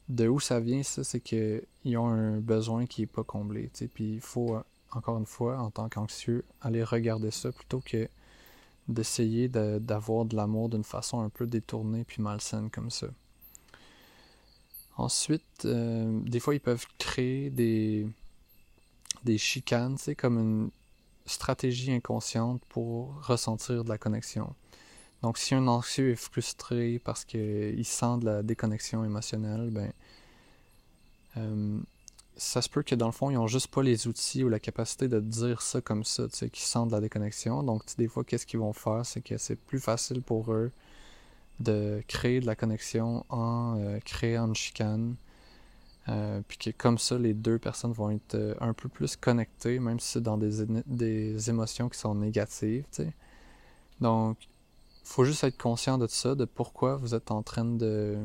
de 0.09 0.29
où 0.29 0.41
ça 0.41 0.61
vient, 0.61 0.83
ça, 0.83 1.05
c'est 1.05 1.21
qu'ils 1.21 1.97
ont 1.97 2.09
un 2.09 2.39
besoin 2.39 2.87
qui 2.87 3.03
n'est 3.03 3.07
pas 3.07 3.25
comblé. 3.25 3.71
Puis 3.95 4.15
il 4.15 4.21
faut, 4.21 4.57
euh, 4.57 4.63
encore 4.93 5.19
une 5.19 5.27
fois, 5.27 5.59
en 5.59 5.71
tant 5.71 5.89
qu'anxieux, 5.89 6.45
aller 6.61 6.83
regarder 6.83 7.31
ça 7.31 7.53
plutôt 7.53 7.81
que 7.81 8.09
d'essayer 8.89 9.49
d'avoir 9.49 10.25
de, 10.25 10.35
l'amour 10.35 10.71
d'une 10.71 10.85
façon 10.85 11.21
un 11.21 11.29
peu 11.29 11.47
détournée 11.47 12.05
puis 12.05 12.23
malsaine 12.23 12.71
comme 12.71 12.91
ça. 12.91 13.09
Ensuite, 14.99 15.65
euh, 15.65 16.21
des 16.25 16.41
fois, 16.41 16.55
ils 16.55 16.61
peuvent 16.61 16.87
créer 16.99 17.51
des, 17.51 18.07
des 19.25 19.39
chicanes, 19.39 19.97
comme 20.17 20.39
une, 20.39 20.71
stratégie 21.29 21.93
inconsciente 21.93 22.63
pour 22.69 23.15
ressentir 23.27 23.85
de 23.85 23.89
la 23.89 23.99
connexion. 23.99 24.55
Donc, 25.23 25.39
si 25.39 25.55
un 25.55 25.67
anxieux 25.67 26.13
est 26.13 26.17
frustré 26.17 27.01
parce 27.05 27.25
qu'il 27.25 27.85
sent 27.85 28.19
de 28.21 28.25
la 28.25 28.43
déconnexion 28.43 29.05
émotionnelle, 29.05 29.71
ben, 29.71 29.93
euh, 31.37 31.79
ça 32.37 32.63
se 32.63 32.69
peut 32.69 32.83
que 32.83 32.95
dans 32.95 33.07
le 33.07 33.13
fond, 33.13 33.31
ils 33.31 33.35
n'ont 33.35 33.49
juste 33.49 33.69
pas 33.69 33.83
les 33.83 34.07
outils 34.07 34.45
ou 34.45 34.49
la 34.49 34.61
capacité 34.61 35.09
de 35.09 35.19
dire 35.21 35.61
ça 35.61 35.81
comme 35.81 36.05
ça, 36.05 36.29
qu'ils 36.29 36.51
sentent 36.57 36.89
de 36.89 36.95
la 36.95 37.01
déconnexion. 37.01 37.63
Donc, 37.63 37.83
des 37.97 38.09
fois, 38.09 38.25
qu'est-ce 38.25 38.47
qu'ils 38.47 38.61
vont 38.61 38.73
faire, 38.73 39.05
c'est 39.05 39.21
que 39.21 39.39
c'est 39.39 39.57
plus 39.57 39.81
facile 39.81 40.23
pour 40.23 40.53
eux 40.53 40.71
de 41.61 42.03
créer 42.09 42.41
de 42.41 42.47
la 42.47 42.55
connexion 42.55 43.25
en 43.29 43.79
euh, 43.79 43.99
créant 44.01 44.47
une 44.47 44.55
chicane 44.55 45.17
euh, 46.09 46.41
puis 46.47 46.57
que 46.57 46.71
comme 46.71 46.99
ça, 46.99 47.19
les 47.19 47.35
deux 47.35 47.59
personnes 47.59 47.93
vont 47.93 48.11
être 48.11 48.35
euh, 48.35 48.55
un 48.61 48.73
peu 48.73 48.89
plus 48.89 49.17
connectées, 49.17 49.79
même 49.79 50.01
si 50.01 50.13
c'est 50.13 50.23
dans 50.23 50.39
des, 50.39 50.65
des 50.87 51.51
émotions 51.51 51.89
qui 51.89 51.99
sont 51.99 52.15
négatives. 52.15 52.85
sais. 52.91 53.13
Donc, 54.01 54.39
faut 55.05 55.25
juste 55.25 55.45
être 55.45 55.59
conscient 55.59 55.99
de 55.99 56.07
ça, 56.07 56.35
de 56.35 56.45
pourquoi 56.47 56.97
vous 56.97 57.15
êtes 57.15 57.31
en 57.31 57.43
train 57.43 57.65
de 57.65 58.19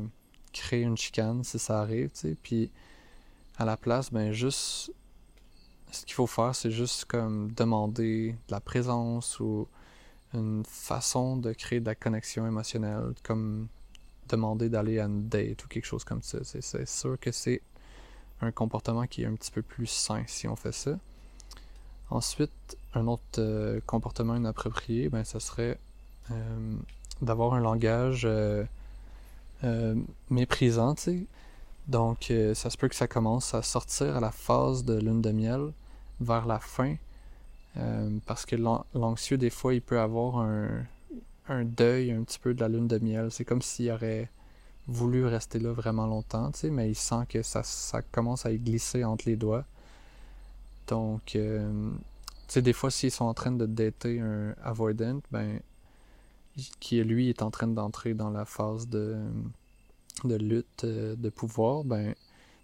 créer 0.52 0.82
une 0.82 0.96
chicane 0.96 1.44
si 1.44 1.58
ça 1.58 1.80
arrive. 1.80 2.10
sais. 2.14 2.36
Puis, 2.42 2.70
à 3.58 3.64
la 3.66 3.76
place, 3.76 4.10
ben 4.10 4.32
juste, 4.32 4.90
ce 5.90 6.06
qu'il 6.06 6.14
faut 6.14 6.26
faire, 6.26 6.54
c'est 6.54 6.70
juste 6.70 7.04
comme 7.04 7.52
demander 7.52 8.32
de 8.48 8.52
la 8.52 8.60
présence 8.60 9.38
ou 9.40 9.68
une 10.34 10.64
façon 10.66 11.36
de 11.36 11.52
créer 11.52 11.80
de 11.80 11.86
la 11.86 11.94
connexion 11.94 12.46
émotionnelle, 12.46 13.14
comme 13.22 13.68
demander 14.28 14.68
d'aller 14.68 14.98
à 14.98 15.04
une 15.04 15.28
date 15.28 15.64
ou 15.64 15.68
quelque 15.68 15.86
chose 15.86 16.04
comme 16.04 16.22
ça. 16.22 16.38
C'est 16.42 16.88
sûr 16.88 17.18
que 17.18 17.30
c'est 17.32 17.62
un 18.40 18.50
comportement 18.50 19.06
qui 19.06 19.22
est 19.22 19.26
un 19.26 19.34
petit 19.34 19.50
peu 19.50 19.62
plus 19.62 19.86
sain 19.86 20.24
si 20.26 20.48
on 20.48 20.56
fait 20.56 20.72
ça. 20.72 20.98
Ensuite, 22.10 22.76
un 22.94 23.06
autre 23.06 23.22
euh, 23.38 23.80
comportement 23.86 24.36
inapproprié, 24.36 25.08
ben, 25.08 25.24
ça 25.24 25.40
serait 25.40 25.78
euh, 26.30 26.76
d'avoir 27.22 27.54
un 27.54 27.60
langage 27.60 28.26
euh, 28.26 28.64
méprisant, 30.30 30.94
Donc, 31.88 32.32
ça 32.54 32.70
se 32.70 32.76
peut 32.76 32.88
que 32.88 32.94
ça 32.94 33.08
commence 33.08 33.54
à 33.54 33.62
sortir 33.62 34.16
à 34.16 34.20
la 34.20 34.30
phase 34.30 34.84
de 34.84 34.94
lune 34.94 35.22
de 35.22 35.32
miel 35.32 35.72
vers 36.20 36.46
la 36.46 36.58
fin, 36.58 36.96
parce 38.26 38.46
que 38.46 38.56
l'anxieux, 38.94 39.36
des 39.36 39.50
fois, 39.50 39.74
il 39.74 39.82
peut 39.82 39.98
avoir 40.00 40.38
un, 40.38 40.84
un 41.48 41.64
deuil 41.64 42.12
un 42.12 42.22
petit 42.22 42.38
peu 42.38 42.54
de 42.54 42.60
la 42.60 42.68
lune 42.68 42.88
de 42.88 42.98
miel. 42.98 43.30
C'est 43.30 43.44
comme 43.44 43.62
s'il 43.62 43.90
aurait 43.90 44.30
voulu 44.86 45.24
rester 45.26 45.58
là 45.58 45.72
vraiment 45.72 46.06
longtemps, 46.06 46.50
tu 46.52 46.60
sais, 46.60 46.70
mais 46.70 46.90
il 46.90 46.94
sent 46.94 47.24
que 47.28 47.42
ça, 47.42 47.62
ça 47.62 48.02
commence 48.02 48.44
à 48.46 48.54
glisser 48.54 49.04
entre 49.04 49.24
les 49.26 49.36
doigts. 49.36 49.64
Donc, 50.88 51.36
euh, 51.36 51.90
tu 52.46 52.54
sais, 52.54 52.62
des 52.62 52.74
fois, 52.74 52.90
s'ils 52.90 53.10
sont 53.10 53.24
en 53.24 53.34
train 53.34 53.52
de 53.52 53.66
dater 53.66 54.20
un 54.20 54.54
avoidant, 54.62 55.20
ben, 55.30 55.60
qui 56.80 57.02
lui 57.02 57.30
est 57.30 57.42
en 57.42 57.50
train 57.50 57.66
d'entrer 57.66 58.14
dans 58.14 58.30
la 58.30 58.44
phase 58.44 58.88
de, 58.88 59.16
de 60.24 60.36
lutte 60.36 60.84
euh, 60.84 61.16
de 61.16 61.28
pouvoir, 61.30 61.84
ben, 61.84 62.14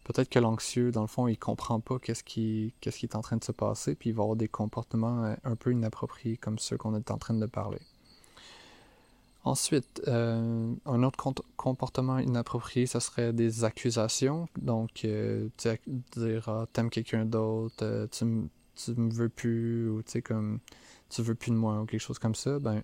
peut-être 0.04 0.28
que 0.28 0.38
l'anxieux, 0.38 0.90
dans 0.90 1.02
le 1.02 1.06
fond, 1.06 1.28
il 1.28 1.38
comprend 1.38 1.80
pas 1.80 1.98
qu'est-ce 1.98 2.24
qui, 2.24 2.74
qui 2.80 2.88
est 2.88 3.14
en 3.14 3.20
train 3.20 3.36
de 3.36 3.44
se 3.44 3.52
passer, 3.52 3.94
puis 3.94 4.10
il 4.10 4.16
va 4.16 4.22
avoir 4.22 4.36
des 4.36 4.48
comportements 4.48 5.24
euh, 5.24 5.34
un 5.44 5.56
peu 5.56 5.72
inappropriés 5.72 6.36
comme 6.36 6.58
ceux 6.58 6.76
qu'on 6.76 6.94
est 6.94 7.10
en 7.10 7.18
train 7.18 7.34
de 7.34 7.46
parler. 7.46 7.80
Ensuite, 9.42 10.02
euh, 10.06 10.74
un 10.84 11.02
autre 11.02 11.32
comportement 11.56 12.18
inapproprié, 12.18 12.86
ce 12.86 13.00
serait 13.00 13.32
des 13.32 13.64
accusations. 13.64 14.48
Donc, 14.60 15.04
euh, 15.04 15.48
dire 16.14 16.48
ah, 16.48 16.66
t'aimes 16.72 16.90
quelqu'un 16.90 17.24
d'autre, 17.24 17.82
euh, 17.82 18.06
tu, 18.10 18.26
me 18.26 19.10
veux 19.10 19.30
plus, 19.30 19.88
ou 19.88 20.02
tu 20.02 20.12
sais, 20.12 20.22
comme 20.22 20.58
tu 21.08 21.22
veux 21.22 21.34
plus 21.34 21.52
de 21.52 21.56
moi, 21.56 21.80
ou 21.80 21.86
quelque 21.86 22.00
chose 22.00 22.18
comme 22.18 22.34
ça. 22.34 22.58
Ben, 22.58 22.82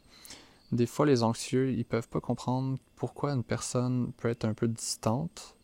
des 0.73 0.87
fois, 0.87 1.05
les 1.05 1.23
anxieux, 1.23 1.73
ils 1.73 1.85
peuvent 1.85 2.09
pas 2.09 2.21
comprendre 2.21 2.79
pourquoi 2.97 3.33
une 3.33 3.45
personne 3.45 4.13
peut 4.17 4.29
être 4.29 4.47
un 4.47 4.55
peu 4.55 4.67
distante, 4.67 5.56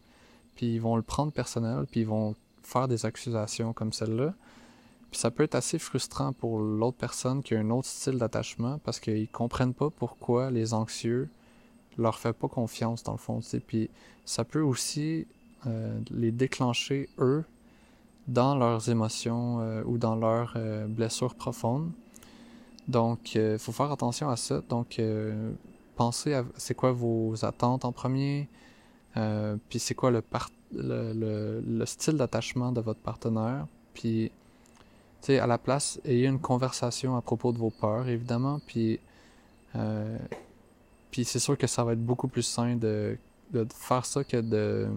puis 0.54 0.74
ils 0.74 0.80
vont 0.80 0.96
le 0.96 1.02
prendre 1.02 1.32
personnel, 1.32 1.86
puis 1.90 2.00
ils 2.00 2.06
vont 2.06 2.34
faire 2.62 2.88
des 2.88 3.06
accusations 3.06 3.72
comme 3.72 3.92
celle-là. 3.92 4.34
Puis 5.10 5.20
ça 5.20 5.30
peut 5.30 5.42
être 5.42 5.54
assez 5.54 5.78
frustrant 5.78 6.32
pour 6.32 6.58
l'autre 6.58 6.96
personne 6.96 7.42
qui 7.42 7.54
a 7.54 7.60
un 7.60 7.70
autre 7.70 7.88
style 7.88 8.16
d'attachement 8.16 8.78
parce 8.78 8.98
qu'ils 8.98 9.28
comprennent 9.28 9.74
pas 9.74 9.90
pourquoi 9.90 10.50
les 10.50 10.72
anxieux 10.72 11.28
leur 11.98 12.18
fait 12.18 12.32
pas 12.32 12.48
confiance 12.48 13.02
dans 13.02 13.12
le 13.12 13.18
fond. 13.18 13.40
T'sais. 13.40 13.60
Puis 13.60 13.90
ça 14.24 14.44
peut 14.44 14.62
aussi 14.62 15.26
euh, 15.66 16.00
les 16.10 16.32
déclencher 16.32 17.08
eux 17.18 17.44
dans 18.26 18.56
leurs 18.56 18.88
émotions 18.88 19.60
euh, 19.60 19.82
ou 19.84 19.98
dans 19.98 20.16
leurs 20.16 20.54
euh, 20.56 20.86
blessures 20.86 21.34
profondes. 21.34 21.90
Donc, 22.88 23.36
il 23.36 23.58
faut 23.58 23.70
faire 23.70 23.92
attention 23.92 24.28
à 24.28 24.36
ça. 24.36 24.60
Donc, 24.68 25.00
pensez 25.94 26.34
à 26.34 26.44
c'est 26.56 26.74
quoi 26.74 26.90
vos 26.90 27.44
attentes 27.44 27.84
en 27.84 27.92
premier, 27.92 28.48
puis 29.14 29.78
c'est 29.78 29.94
quoi 29.94 30.10
le, 30.10 30.22
le, 30.72 31.12
le, 31.12 31.60
le, 31.60 31.86
style 31.86 32.14
d'attachement 32.14 32.72
de 32.72 32.80
votre 32.80 33.00
partenaire? 33.00 33.66
Puis, 33.94 34.30
tu 35.20 35.26
sais, 35.26 35.38
à 35.38 35.46
la 35.46 35.58
place, 35.58 36.00
ayez 36.04 36.26
une 36.26 36.40
conversation 36.40 37.16
à 37.16 37.22
propos 37.22 37.52
de 37.52 37.58
vos 37.58 37.70
peurs, 37.70 38.08
évidemment. 38.08 38.60
Puis, 38.66 39.00
puis 41.10 41.24
c'est 41.24 41.38
sûr 41.38 41.56
que 41.58 41.66
ça 41.66 41.84
va 41.84 41.92
être 41.92 42.04
beaucoup 42.04 42.28
plus 42.28 42.42
sain 42.42 42.76
de, 42.76 43.18
de 43.52 43.66
faire 43.74 44.04
ça 44.04 44.24
que 44.24 44.38
de, 44.38 44.88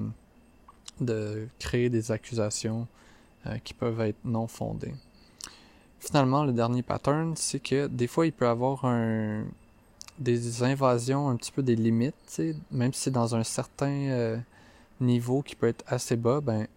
de 1.01 1.47
créer 1.59 1.89
des 1.89 2.11
accusations 2.11 2.87
euh, 3.47 3.57
qui 3.63 3.73
peuvent 3.73 4.01
être 4.01 4.23
non 4.23 4.47
fondées. 4.47 4.93
Finalement, 5.99 6.45
le 6.45 6.53
dernier 6.53 6.81
pattern, 6.81 7.35
c'est 7.35 7.59
que 7.59 7.87
des 7.87 8.07
fois, 8.07 8.25
il 8.25 8.31
peut 8.31 8.47
avoir 8.47 8.85
un, 8.85 9.43
des 10.19 10.63
invasions, 10.63 11.29
un 11.29 11.35
petit 11.35 11.51
peu 11.51 11.63
des 11.63 11.75
limites, 11.75 12.41
même 12.71 12.93
si 12.93 13.01
c'est 13.01 13.11
dans 13.11 13.35
un 13.35 13.43
certain 13.43 14.09
euh, 14.09 14.37
niveau 15.01 15.41
qui 15.41 15.55
peut 15.55 15.67
être 15.67 15.83
assez 15.87 16.15
bas, 16.15 16.41
ben, 16.41 16.67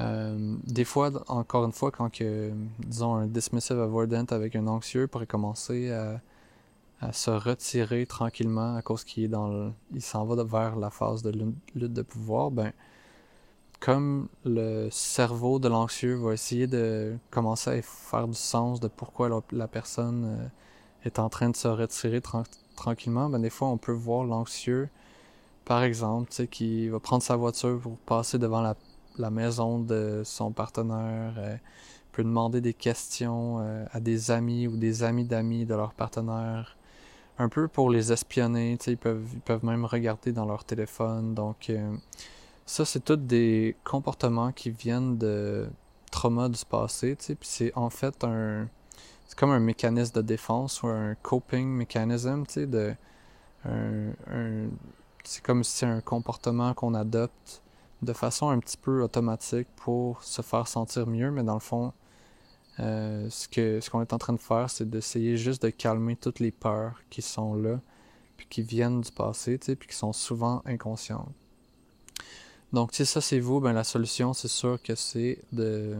euh, 0.00 0.56
des 0.64 0.84
fois, 0.84 1.10
encore 1.28 1.64
une 1.64 1.72
fois, 1.72 1.90
quand 1.90 2.10
que, 2.12 2.52
disons, 2.80 3.14
un 3.14 3.26
dismissive 3.26 3.80
avoidant 3.80 4.26
avec 4.30 4.54
un 4.56 4.66
anxieux 4.66 5.06
pourrait 5.06 5.26
commencer 5.26 5.90
à 5.90 7.12
se 7.12 7.30
retirer 7.30 8.06
tranquillement 8.06 8.76
à 8.76 8.82
cause 8.82 9.04
qu'il 9.04 9.24
est 9.24 9.28
dans 9.28 9.48
le, 9.48 9.72
il 9.94 10.02
s'en 10.02 10.24
va 10.24 10.42
vers 10.42 10.76
la 10.76 10.90
phase 10.90 11.22
de 11.22 11.30
lutte 11.30 11.92
de 11.92 12.02
pouvoir, 12.02 12.50
ben 12.50 12.72
comme 13.80 14.28
le 14.44 14.88
cerveau 14.90 15.58
de 15.58 15.68
l'anxieux 15.68 16.14
va 16.14 16.32
essayer 16.32 16.66
de 16.66 17.16
commencer 17.30 17.70
à 17.70 17.82
faire 17.82 18.26
du 18.26 18.34
sens 18.34 18.80
de 18.80 18.88
pourquoi 18.88 19.42
la, 19.52 19.68
personne 19.68 20.24
euh, 20.24 20.48
est 21.06 21.18
en 21.18 21.28
train 21.28 21.50
de 21.50 21.56
se 21.56 21.68
retirer 21.68 22.20
tranquillement, 22.76 23.28
ben 23.28 23.40
des 23.40 23.50
fois 23.50 23.68
on 23.68 23.78
peut 23.78 23.92
voir 23.92 24.24
l'anxieux, 24.24 24.88
par 25.64 25.82
exemple, 25.82 26.30
qui 26.46 26.88
va 26.88 27.00
prendre 27.00 27.22
sa 27.22 27.36
voiture 27.36 27.80
pour 27.80 27.96
passer 27.98 28.38
devant 28.38 28.60
la, 28.60 28.76
la 29.18 29.30
maison 29.30 29.78
de 29.78 30.22
son 30.24 30.52
partenaire, 30.52 31.34
euh, 31.38 31.56
peut 32.12 32.24
demander 32.24 32.60
des 32.60 32.74
questions 32.74 33.58
euh, 33.60 33.84
à 33.92 34.00
des 34.00 34.30
amis 34.30 34.66
ou 34.66 34.76
des 34.76 35.02
amis 35.02 35.24
d'amis 35.24 35.66
de 35.66 35.74
leur 35.74 35.92
partenaire, 35.92 36.76
un 37.38 37.48
peu 37.48 37.68
pour 37.68 37.90
les 37.90 38.12
espionner, 38.12 38.78
ils 38.86 38.96
peuvent, 38.96 39.28
ils 39.34 39.40
peuvent 39.40 39.64
même 39.64 39.84
regarder 39.84 40.32
dans 40.32 40.46
leur 40.46 40.64
téléphone. 40.64 41.34
Donc, 41.34 41.68
euh, 41.68 41.94
ça, 42.64 42.84
c'est 42.84 43.04
tous 43.04 43.16
des 43.16 43.76
comportements 43.84 44.52
qui 44.52 44.70
viennent 44.70 45.18
de 45.18 45.68
trauma 46.10 46.48
du 46.48 46.64
passé, 46.64 47.16
puis 47.16 47.36
c'est 47.42 47.72
en 47.76 47.90
fait 47.90 48.24
un. 48.24 48.68
C'est 49.26 49.38
comme 49.38 49.50
un 49.50 49.60
mécanisme 49.60 50.14
de 50.14 50.22
défense 50.22 50.82
ou 50.82 50.88
un 50.88 51.14
coping 51.16 51.66
mechanism, 51.68 52.44
tu 52.46 52.52
sais, 52.52 52.66
de. 52.66 52.94
Un, 53.64 54.68
c'est 55.24 55.42
comme 55.42 55.64
si 55.64 55.78
c'est 55.78 55.86
un 55.86 56.00
comportement 56.00 56.72
qu'on 56.74 56.94
adopte 56.94 57.62
de 58.02 58.12
façon 58.12 58.48
un 58.48 58.58
petit 58.60 58.76
peu 58.76 59.02
automatique 59.02 59.66
pour 59.76 60.22
se 60.22 60.42
faire 60.42 60.68
sentir 60.68 61.06
mieux, 61.06 61.30
mais 61.30 61.42
dans 61.42 61.54
le 61.54 61.60
fond, 61.60 61.92
euh, 62.78 63.28
ce 63.30 63.48
que 63.48 63.80
ce 63.80 63.90
qu'on 63.90 64.02
est 64.02 64.12
en 64.12 64.18
train 64.18 64.34
de 64.34 64.40
faire, 64.40 64.70
c'est 64.70 64.88
d'essayer 64.88 65.36
juste 65.36 65.62
de 65.62 65.70
calmer 65.70 66.14
toutes 66.16 66.40
les 66.40 66.52
peurs 66.52 67.00
qui 67.10 67.22
sont 67.22 67.54
là, 67.54 67.80
puis 68.36 68.46
qui 68.48 68.62
viennent 68.62 69.00
du 69.00 69.10
passé, 69.10 69.58
tu 69.58 69.66
sais, 69.66 69.76
puis 69.76 69.88
qui 69.88 69.96
sont 69.96 70.12
souvent 70.12 70.62
inconscientes. 70.66 71.32
Donc, 72.72 72.92
si 72.92 73.06
ça 73.06 73.20
c'est 73.20 73.40
vous, 73.40 73.60
ben 73.60 73.72
la 73.72 73.84
solution, 73.84 74.32
c'est 74.32 74.48
sûr 74.48 74.80
que 74.82 74.94
c'est 74.94 75.38
de 75.52 75.96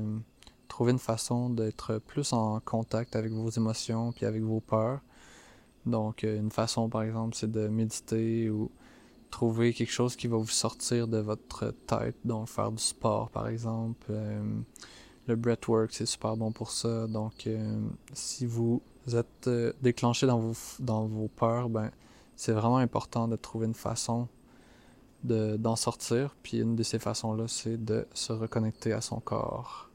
trouver 0.68 0.92
une 0.92 0.98
façon 0.98 1.50
d'être 1.50 1.98
plus 1.98 2.32
en 2.32 2.60
contact 2.60 3.16
avec 3.16 3.32
vos 3.32 3.50
émotions 3.50 4.12
puis 4.12 4.26
avec 4.26 4.42
vos 4.42 4.60
peurs. 4.60 5.00
Donc, 5.86 6.24
euh, 6.24 6.38
une 6.38 6.50
façon, 6.50 6.88
par 6.88 7.02
exemple, 7.02 7.36
c'est 7.36 7.50
de 7.50 7.68
méditer 7.68 8.50
ou 8.50 8.70
trouver 9.30 9.72
quelque 9.72 9.92
chose 9.92 10.16
qui 10.16 10.26
va 10.26 10.36
vous 10.36 10.48
sortir 10.48 11.08
de 11.08 11.18
votre 11.18 11.72
tête, 11.86 12.16
donc 12.24 12.48
faire 12.48 12.72
du 12.72 12.82
sport, 12.82 13.30
par 13.30 13.48
exemple. 13.48 14.06
Euh, 14.10 14.42
le 15.26 15.36
breathwork, 15.36 15.92
c'est 15.92 16.06
super 16.06 16.36
bon 16.36 16.52
pour 16.52 16.70
ça. 16.70 17.06
Donc, 17.06 17.46
euh, 17.46 17.80
si 18.12 18.46
vous 18.46 18.82
êtes 19.12 19.48
déclenché 19.82 20.26
dans 20.26 20.38
vos, 20.38 20.54
dans 20.80 21.06
vos 21.06 21.28
peurs, 21.28 21.68
ben, 21.68 21.90
c'est 22.36 22.52
vraiment 22.52 22.78
important 22.78 23.28
de 23.28 23.36
trouver 23.36 23.66
une 23.66 23.74
façon 23.74 24.28
d'en 25.24 25.76
sortir. 25.76 26.36
Puis 26.42 26.58
une 26.58 26.76
de 26.76 26.82
ces 26.82 26.98
façons-là, 26.98 27.48
c'est 27.48 27.84
de 27.84 28.06
se 28.14 28.32
reconnecter 28.32 28.92
à 28.92 29.00
son 29.00 29.20
corps. 29.20 29.85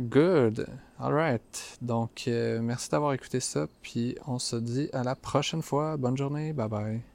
Good. 0.00 0.66
Alright. 1.00 1.78
Donc, 1.82 2.24
euh, 2.28 2.60
merci 2.62 2.88
d'avoir 2.90 3.12
écouté 3.12 3.40
ça. 3.40 3.66
Puis 3.82 4.16
on 4.26 4.38
se 4.38 4.56
dit 4.56 4.88
à 4.92 5.02
la 5.02 5.14
prochaine 5.16 5.62
fois. 5.62 5.96
Bonne 5.96 6.16
journée. 6.16 6.52
Bye 6.52 6.68
bye. 6.68 7.07